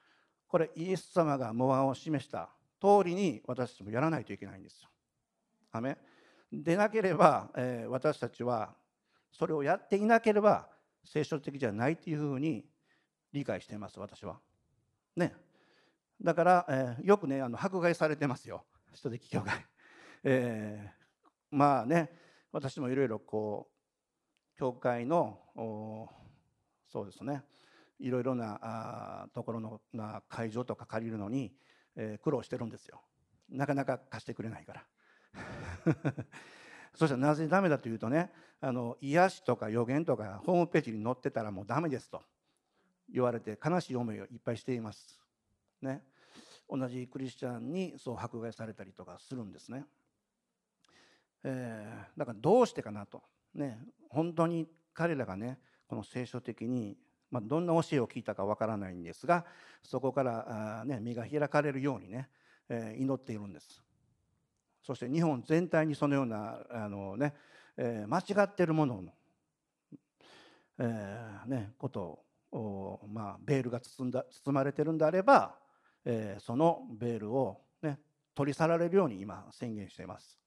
[0.55, 2.49] これイエス様が模範を示した
[2.81, 4.89] 通りに私たちもやらないといけないんですよ。
[5.73, 5.99] アメ
[6.53, 8.73] でなければ、えー、私たちは
[9.33, 10.69] それをやっていなければ
[11.05, 12.65] 聖書的じゃないというふうに
[13.33, 14.39] 理解しています私は。
[15.17, 15.35] ね。
[16.23, 19.67] だから、えー、よくねあの迫害されてますよ人的教会、
[20.23, 22.17] えー、まあね
[22.53, 23.73] 私もいろいろこ
[24.55, 25.41] う教会の
[26.87, 27.43] そうですね
[28.05, 31.55] いろいろなあところのな会場とか借りるのに、
[31.97, 33.01] えー、苦労してるんですよ。
[33.49, 34.85] なかなか貸してくれないから。
[36.95, 38.31] そしたらなぜダメだというとね
[38.61, 42.23] あの癒しとか予言とかホームページに載ってたらもうダメですと。
[43.11, 45.19] 言われて悲しい思いをいっぱいしています。
[45.81, 46.03] ね、
[46.69, 49.85] 同じクリスチャンにそう迫害されたりとかするんですね。
[51.43, 53.23] えー、だからどうしてかなと、
[53.55, 53.79] ね、
[54.09, 56.97] 本当に彼らがねこの聖書的に、
[57.35, 59.45] まあ、どんな教えを聞いたかわからないんですが
[59.83, 62.29] そこからあ、ね、身が開かれるようにね、
[62.69, 63.83] え、祈っているんです。
[64.83, 67.35] そして日本全体にそのようなあのね、
[67.77, 69.13] え、間違ってるものの、
[70.79, 75.57] えね、ことを、まあ、ベールが包んだ包まれてるんであれば
[76.05, 77.99] え、そのベールを、ね、
[78.35, 80.39] 取り去られるように今宣言しています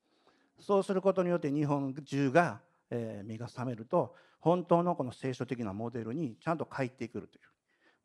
[0.59, 4.15] そうすることによって日本中が、え、身が覚めると
[4.47, 7.41] 本当のこの聖書的なモデルにちゃんと帰ってくるとい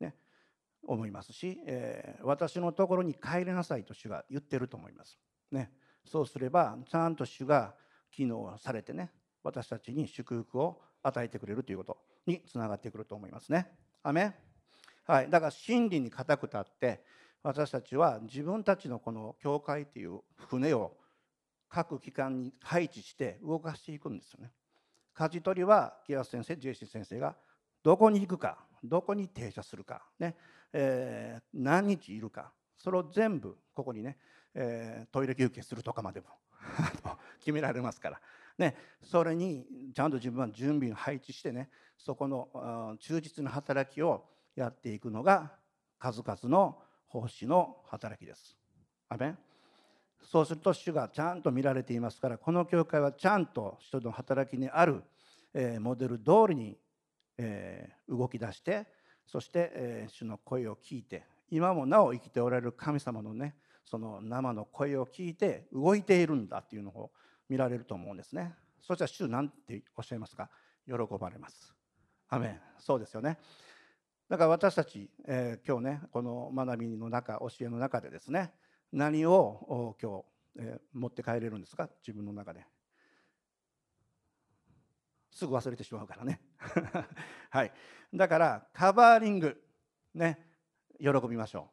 [0.01, 0.13] う、ね、
[0.85, 5.17] 思いますし、えー、私のところに帰れなさいと主が言ってると思います、
[5.53, 5.71] ね、
[6.03, 7.75] そうすればちゃんと主が
[8.11, 13.69] 機能されてね私たちに祝福を与えてくれるということにつながってくると思いますね。
[14.03, 14.35] アメ
[15.05, 17.05] はい、だから真理に固く立って
[17.41, 20.19] 私たちは自分たちのこの教会という
[20.49, 20.97] 船を
[21.69, 24.51] 各機関に配置して動かしていくんですよね。
[25.13, 27.35] 舵取りは木安先生、ジェイシー先生が
[27.83, 30.35] どこに行くか、どこに停車するか、ね
[30.73, 34.17] えー、何日いるか、それを全部ここにね、
[34.55, 36.27] えー、トイレ休憩するとかまでも
[37.39, 38.21] 決められますから、
[38.57, 45.53] ね、それにちゃんと自分は準備を配置してね、そこの忠実な働きをやっていくのが
[45.99, 48.57] 数々の奉仕の働きです。
[49.09, 49.35] アメ
[50.23, 55.03] そうすると主がちゃんと見られていますからこの教会はちゃんと人の働きにある、
[55.53, 56.77] えモデル通りに、
[57.37, 58.87] え動き出して
[59.25, 63.55] そして、え主の声を聞いて今もなお生きておられる神様のね
[63.85, 67.11] その生の声を聞いて動いているんだっていうのを
[67.49, 68.55] 見られると思うんですね。
[68.81, 70.49] そしたら主なんておっしゃいますか？
[70.87, 71.73] 喜ばれます。
[72.29, 73.37] アメそうですよね。
[74.29, 78.51] だから私たち、えー今日ねこの学びの中教えの中でですね
[78.93, 80.23] 何を今日、
[80.59, 81.89] え持って帰れるんですか？
[82.05, 82.63] 自分の中で。
[85.31, 86.39] すぐ忘れてしまうからね。
[87.49, 87.71] はい。
[88.13, 89.59] だからカバーリング
[90.13, 90.47] ね
[90.99, 91.71] 喜びましょ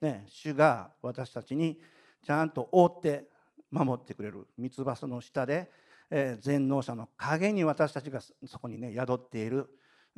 [0.00, 0.04] う。
[0.06, 1.78] ね主が私たちに
[2.22, 3.30] ちゃんと覆って
[3.70, 4.48] 守ってくれる。
[4.56, 5.70] 三つ葉の下で、
[6.08, 9.68] え全能者の陰に私たちがそこにね宿っている。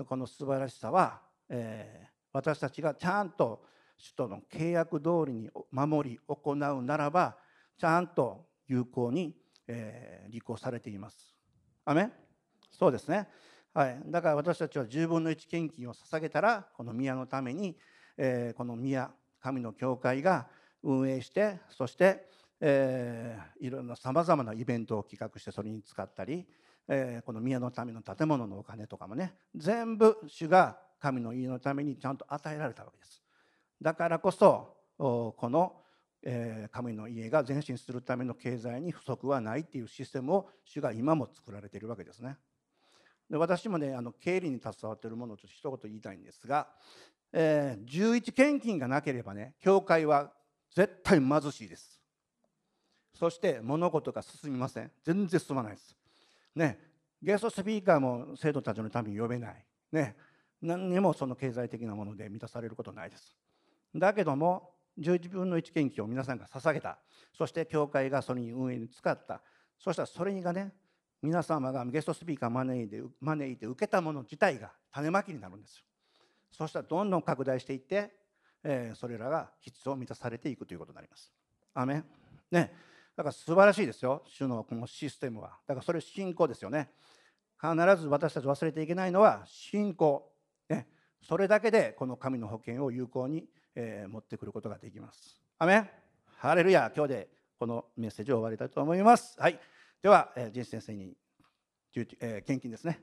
[0.06, 3.64] この素晴らしさは、え私たちがちゃんと
[3.98, 7.36] 主との契約通りに守り行うならば
[7.76, 9.34] ちゃんと有効に、
[9.66, 11.34] えー履行されています。
[11.86, 12.10] アメ
[12.70, 13.28] そうですね、
[13.72, 17.76] はい、だから私たちは10分の1献金を捧げたらこの宮のために、
[18.18, 20.48] えーこの宮神の教会が
[20.82, 22.28] 運営してそして、
[22.60, 26.46] えーいろんなさまざまなイベントを企画してそれに使ったり、
[26.88, 33.22] えーこの宮のための建物のお金とかもね全部主が神の家のためにちゃんと与えられたわけです。
[33.80, 35.76] だからこそこの、
[36.72, 42.36] 神の家が前進するための経済に不足はないっていうシステムを主が今も作られているわけですね。
[43.30, 46.66] で私もねあの経理に携わっているものをちょっと一言言いたいんですが、
[47.32, 50.32] えー11献金がなければね教会は
[50.74, 52.00] 絶対貧しいです。
[53.14, 54.90] そして物事が進みません。
[55.04, 55.96] 全然進まないです。
[56.54, 56.78] ね、
[57.22, 59.64] ゲストスピーカーも生徒たちのために呼べない。
[59.92, 60.16] ね、
[60.60, 63.37] 何にもその経済的なもので満たされることないです。
[63.94, 66.98] だけども11分の1献金を皆さんが捧げた
[67.36, 69.40] そして教会がそれに運営に使った
[69.78, 70.72] そしたらそれがね
[71.22, 75.84] 皆様がゲストスピーカー招いて招いて受けたもの自体が種まきになるんですよ。
[76.50, 78.12] そしたらどんどん拡大していって、
[78.62, 81.32] えーそれらが必要を満たされていくということになります。
[81.74, 82.04] アメ
[82.50, 82.72] ね、
[83.16, 85.58] だから素晴らしいですよ主のこのシステムは。
[85.66, 86.90] だからそれ信仰ですよね。
[87.60, 90.32] 必ず私たち忘れていけないのは信仰。
[90.68, 90.86] ね、
[91.20, 93.48] それだけでこの神の保険を有効に、
[93.80, 95.40] えー持ってくることができます。
[95.56, 95.88] アメン
[96.38, 99.36] ハレルヤ今日でこのメッセージを終わりたいと思います。
[99.40, 99.58] はい、
[100.02, 101.16] では、えー、ジン先生に、
[101.92, 103.00] 重えー献金ですね、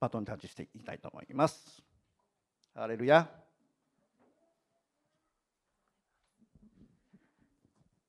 [0.00, 1.82] バトンタッチしていきたいと思います。
[2.74, 3.28] ハレルヤ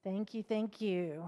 [0.06, 1.24] Thank you, thank you.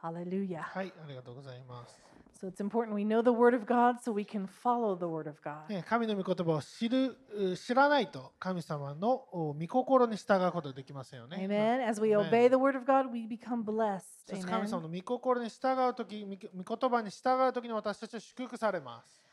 [0.00, 0.60] Hallelujah.
[0.62, 2.07] はい、ありがとうございます。
[2.43, 5.37] So it's important we know the Word of God so we can follow the Word of
[5.41, 5.69] God.
[5.69, 11.37] ね、神の御言葉を知るう知らないと神様のお御心に従うことができませんよね。
[11.37, 11.87] Amen.
[11.87, 12.29] As we Amen.
[12.29, 14.03] obey the Word of God, we become blessed.
[14.27, 14.89] そして神様 Amen.
[14.89, 19.23] の御心に従うとき、御御言葉に従うときに私たちは祝福されます。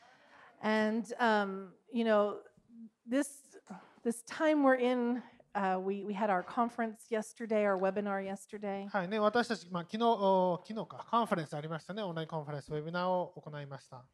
[0.63, 2.35] And um, you know,
[3.05, 3.27] this
[4.05, 5.21] this time we're in,
[5.56, 14.04] uh, we we had our conference yesterday, our webinar yesterday, はいね、私たち、まあ、昨日お昨日か、カンファレンスありましたね、オンラインカンファレンス、ウェビナーを行いました。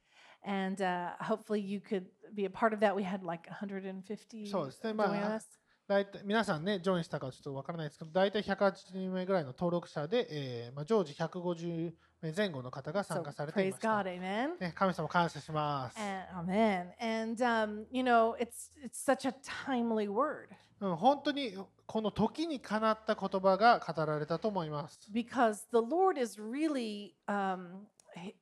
[0.45, 2.97] and uh, hopefully you could be a part of that.
[2.97, 5.47] We had like 150そうですね、join まあ us.
[5.89, 11.93] 大体皆さんね、ジョインしたかちょっとわからないですけど、大体180人目ぐらいの登録者で、えーまあ、常時150名
[12.31, 13.89] 前後の方が参 So 加されてい praise ました。
[13.89, 14.61] God, Amen.
[14.61, 15.99] ね、神様感謝します。
[15.99, 16.93] Amen.
[17.01, 19.35] And um, you know, it's it's such a
[19.67, 20.49] timely word
[20.81, 21.57] うん、本当に
[21.87, 24.99] この時にかなった言葉が語られたと思います。
[25.13, 27.87] because the Lord is really, um,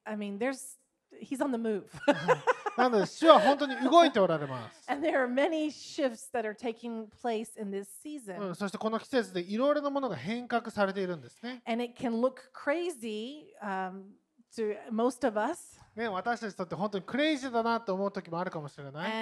[0.04, 0.78] I mean, there's
[1.20, 1.84] He's on the move,
[2.80, 4.84] なので、主は本当に動いておられます。
[8.54, 11.62] そして、この季節でいろいろなものが変革されているんですね。
[15.94, 19.12] ね私たちにとって本当にクレイジーだなと思う時もあるかもしれない。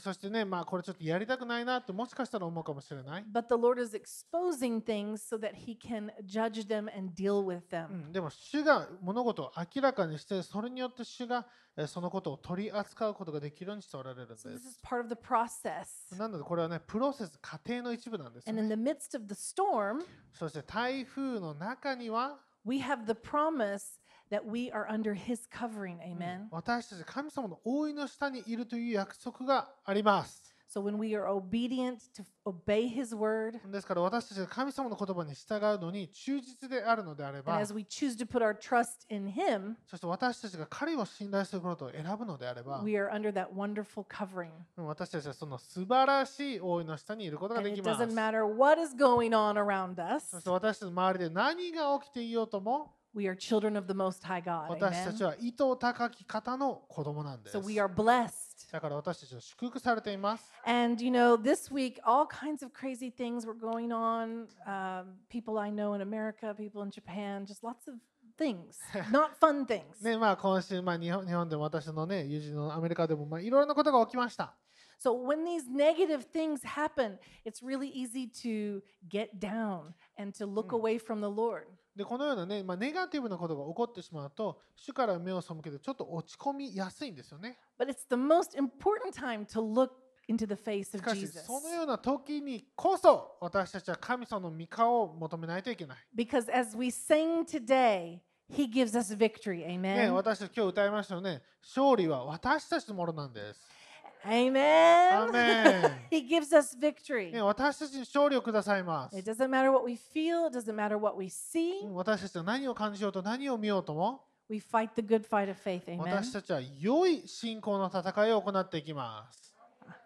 [0.00, 3.24] そしてね、まあ、これちょっとやりたくないなってもしかしたら思うかもしれない。
[8.10, 11.46] でも、主が物事を明らかにして、それによって主が
[11.86, 14.48] そのことを取り扱うことができるようにしておられるんです。
[16.16, 18.48] なので、これはね、プロセス、過程の一部なんです、
[20.32, 22.40] そして、台風の中には、
[24.30, 25.98] that we are under his covering.
[26.00, 26.48] Amen.
[26.50, 30.42] 私たち神様の覆いの下にいるという約束があります。
[30.68, 38.42] So when we are obedient to obey his word, ですから私たちが神様の言葉に従うのに忠実であるのであれ and ば、as we choose to put
[38.42, 44.50] our trust in him, そして私たちが彼を信頼することを選ぶのであれば、we are under that wonderful covering.
[44.76, 48.12] 私たちはその素晴らしい覆いの下にいることが And で it きます doesn't。
[48.12, 54.69] matter what is going on around そ us, して私たちの周りで何が起きていようとも、we are children of the Most High God.
[54.69, 55.25] 私たち Amen.
[55.25, 58.71] は意図高き方の子供なんです So。we are blessed.
[58.71, 60.51] だから私たちは祝福されています。
[60.65, 64.47] And you know, this week, all kinds of crazy things were going on.
[64.65, 67.95] Um, people I know in America, people in Japan, just lots of
[68.37, 68.77] things,
[69.11, 70.01] not fun things.
[70.01, 74.55] ねまあ、今週、まあ、日本日本でも私の、ね、友人のアメリカでも、まあ、いろいろなことが起きました。
[75.03, 80.71] So when these negative things happen, it's really easy to get down and to look
[80.73, 81.65] away from the Lord.
[81.96, 87.58] でこのようなね、まあ、ネガティブなことが起こってしまうと主から目を背けてちょっと落ち込みやすいんですよね。
[87.78, 89.90] But it's the most important time to look
[90.28, 91.46] into the face し of かし Jesus.
[91.46, 95.98] そのような時にこそ私たちは神様の御顔を求めないといけない。
[96.14, 99.66] Because as we sing today, He gives us victory.
[99.78, 100.12] ね、Amen.
[100.12, 101.42] 私たち今日歌いましたよね。
[101.62, 103.75] 勝利は私たちのものなんです。
[104.23, 105.29] Amen.
[105.29, 105.91] Amen.
[106.11, 107.31] he gives us victory.
[107.31, 109.17] ね、私たちに勝利をくださいます。
[109.17, 111.85] It doesn't matter what we feel, it doesn't matter what we see.
[111.85, 115.85] うん私たちが何を感じようと何を見ようとも We fight the good fight of faith.
[115.85, 115.97] Amen.
[115.97, 119.51] 私たちは良い信仰の戦いを行っていきます。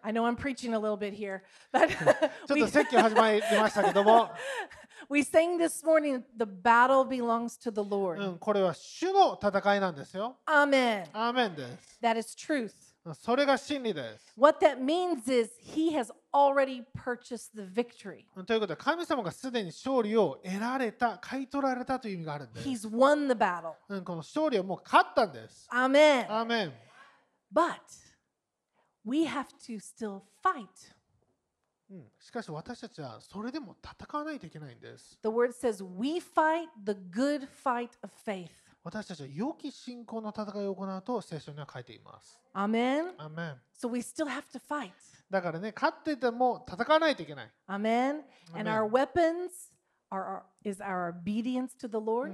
[0.02, 1.42] I know I'm preaching a little bit here,
[1.72, 4.30] but ち ょっと we, 説教始まりましたけども、
[5.10, 8.24] we sang this morning, the battle belongs to the Lord.
[8.24, 10.36] うん、これは主の戦いなんですよ。
[10.46, 11.06] Amen.
[11.12, 11.98] アーメンです。
[12.00, 12.72] That is truth.
[13.13, 14.33] それが真理です。
[14.37, 18.25] What that means is he has already purchased the victory.
[18.45, 22.67] ということで、神様がすでに勝利を得られた、買い取られたという意味があるんです。
[22.67, 23.73] He's won the battle.
[23.89, 25.67] うん、この勝利はもう勝ったんです。
[25.71, 26.25] Amen.
[26.29, 26.73] アーメン。
[27.51, 27.71] But
[29.03, 30.67] we have to still fight.
[31.89, 35.19] うん、しかし私たちはそれでも戦わないといけないんです。
[35.23, 38.49] The word says we fight the good fight of faith.
[38.83, 42.39] 私たちは良き信仰の戦いを行うと聖書には書いています。
[42.53, 43.13] アメン。
[43.17, 43.61] アメン。
[43.79, 43.89] So、
[45.29, 47.51] だからね、勝ってても戦わないといけない。
[47.67, 48.23] アメン。
[48.63, 48.67] メン
[50.11, 50.41] are,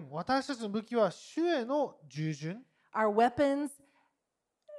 [0.09, 2.63] 私たちの武器は主への従順。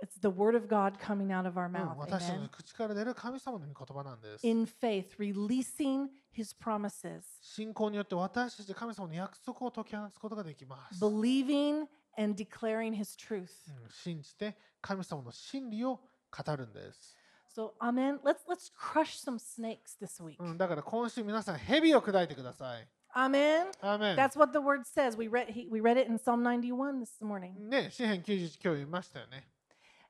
[0.07, 1.95] it's the word of God coming out of our うん mouth.
[1.97, 2.49] 私たちの Amen.
[2.49, 4.47] 口から出る神様の御言葉なんです。
[4.47, 11.03] In faith, releasing his promises, 信仰によって私たち神様の約束を解き放つことができます。
[11.03, 13.49] believing and declaring his truth.
[13.67, 15.99] うん信じて神様の真理を
[16.35, 17.15] 語るんです。
[17.55, 18.19] So, amen.
[18.23, 20.37] Let's let's crush some snakes this week.
[20.39, 22.87] うん、だから今週皆さん蛇を砕いてください。
[23.15, 23.67] Amen.
[23.81, 25.15] アーメン That's what the word says.
[25.15, 27.69] We read he, we read it in Psalm 91 this morning.
[27.69, 29.47] ね、詩篇91今日言いましたよね。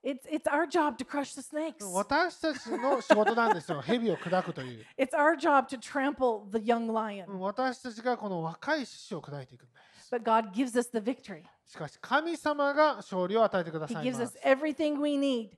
[0.07, 1.85] It's it's our job to crush the snakes.
[1.85, 3.81] うん私たちの仕事なんですよ。
[3.81, 4.85] 蛇を砕くという。
[4.97, 7.31] It's our job to trample the young う lion.
[7.31, 10.13] ん私たちがこの若い獅子を砕いていくんです。
[10.13, 11.43] But God gives us the victory.
[11.65, 14.39] しかし神様が勝利を与えてくだ He さい gives ま us す。
[14.43, 15.51] everything we need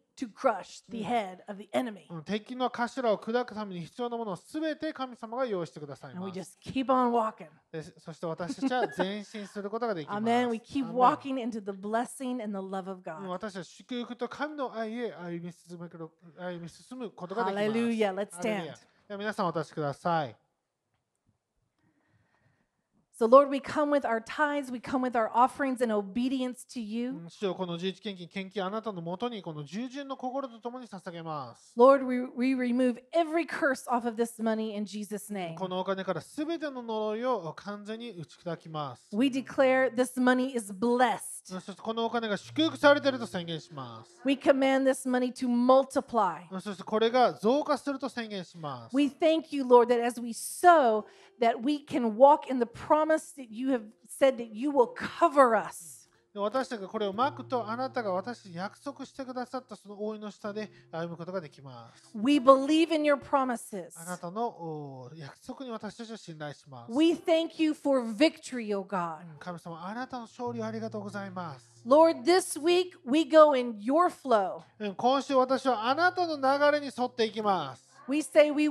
[2.25, 6.43] 敵の頭を砕くために必要なものをすべて神様が用意してくださいます。
[7.99, 10.21] そして私たちは前進することができます。
[13.29, 15.89] 私たちは祝福と神の愛へ歩み進む,
[16.39, 17.66] 歩み進むことができます。
[19.18, 20.37] 皆さんお立ちください。
[23.20, 26.84] So, Lord, we come with our tithes, we come with our offerings in obedience to う
[26.84, 27.11] you.
[27.13, 31.74] ん主よこの十一献金、献金あなたのもとにこの従順の心とともに捧げます。
[31.78, 35.55] Lord, we, we remove every curse off of this money in Jesus' name.
[35.55, 39.16] このお金からすべての呪いを完全に打ち砕きます。
[39.16, 41.22] We declare this money is blessed.
[41.45, 44.20] そしてこのお金が祝福されていると宣言します。
[44.26, 46.41] We command this money to multiply.
[46.59, 48.93] そしてこれが増加すると宣言します。
[48.93, 51.05] We thank you, Lord, that as we sow,
[51.39, 52.66] that we can walk in the
[56.32, 62.12] 私たちがこれをマークとあなたが私たちに約束してくださったその応いの下で歩むことができます。
[62.14, 66.92] あなたの約束に私たちは信頼します。
[66.92, 68.72] Victory,
[69.40, 71.68] 神様、あなたの勝利をありがとうございます。
[71.84, 74.62] Lord, の study を見て flow.
[74.94, 77.90] 今週私はあなたの流れに沿っていきます。
[78.06, 78.70] study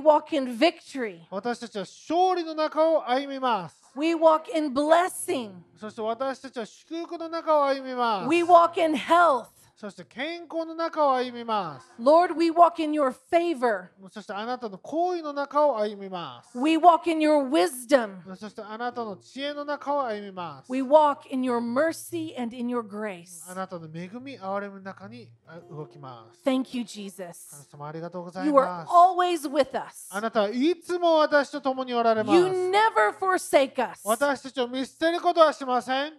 [1.30, 3.79] 私たちは勝利の中を歩みます。
[3.95, 5.51] We walk in blessing.
[5.79, 8.29] そして私たちは祝福の中を歩みます。
[8.29, 9.47] We walk in health.
[9.80, 11.90] そして健康の中を歩みます。
[11.98, 13.86] Lord, we walk in your favor.
[14.10, 16.58] そしてあなたの行為の中を歩みます。
[16.58, 18.18] We walk in your wisdom.
[18.36, 20.70] そしてあなたの知恵の中を歩みます。
[20.70, 23.50] We walk in your mercy and in your grace.
[23.50, 26.42] あなたの恵み、憐れみの中にあ動きます。
[26.44, 27.66] Thank you, 神 Jesus.
[27.72, 29.48] 様ありがとうござい You ま are す。
[29.48, 30.08] always with us.
[30.10, 32.36] あなたはいつも私と共におられます。
[32.38, 34.02] You never forsake us.
[34.04, 36.04] 私たちを見捨てることはしません。
[36.04, 36.12] Even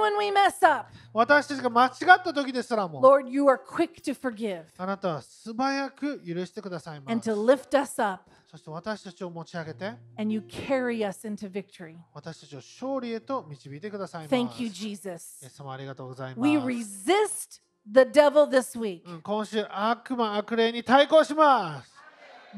[0.00, 1.92] when we mess up, 私たちが間違っ
[2.22, 3.07] た時ですらも。
[3.07, 9.85] Lord, you are quick to forgive あなたは素早く許してくださいま and す to。lift us up, そして私たちを持ち上げて、
[10.17, 11.95] and you carry us into victory.
[12.13, 14.35] 私たちを勝利へと導いてくださいます。
[14.35, 15.17] Thank you, イエ Jesus.
[15.49, 16.49] ス様ありがとうございます。
[16.49, 17.61] We resist
[17.91, 21.91] the devil this week, うん今週、悪魔、悪霊に対抗します。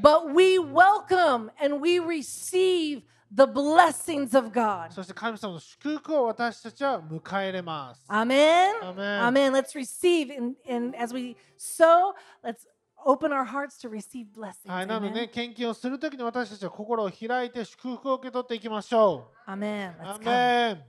[0.01, 3.01] but we welcome and we receive
[3.33, 4.91] the blessings of God.
[4.91, 8.05] そして神様の祝福を私たちは迎え入れます。
[8.09, 8.71] Amen.
[8.81, 9.21] Amen.
[9.21, 9.51] Amen.
[9.51, 12.13] Let's receive and, and as we sow,
[12.43, 12.67] let's
[13.05, 14.71] open our hearts to receive blessings.
[14.71, 15.13] はい、なの Amen.
[15.13, 19.91] で、献金をするときに私たちは心を開いて祝福を受け取っていきましょ Amen.
[19.97, 20.01] う。
[20.01, 20.25] Let's ア come.
[20.25, 20.83] メン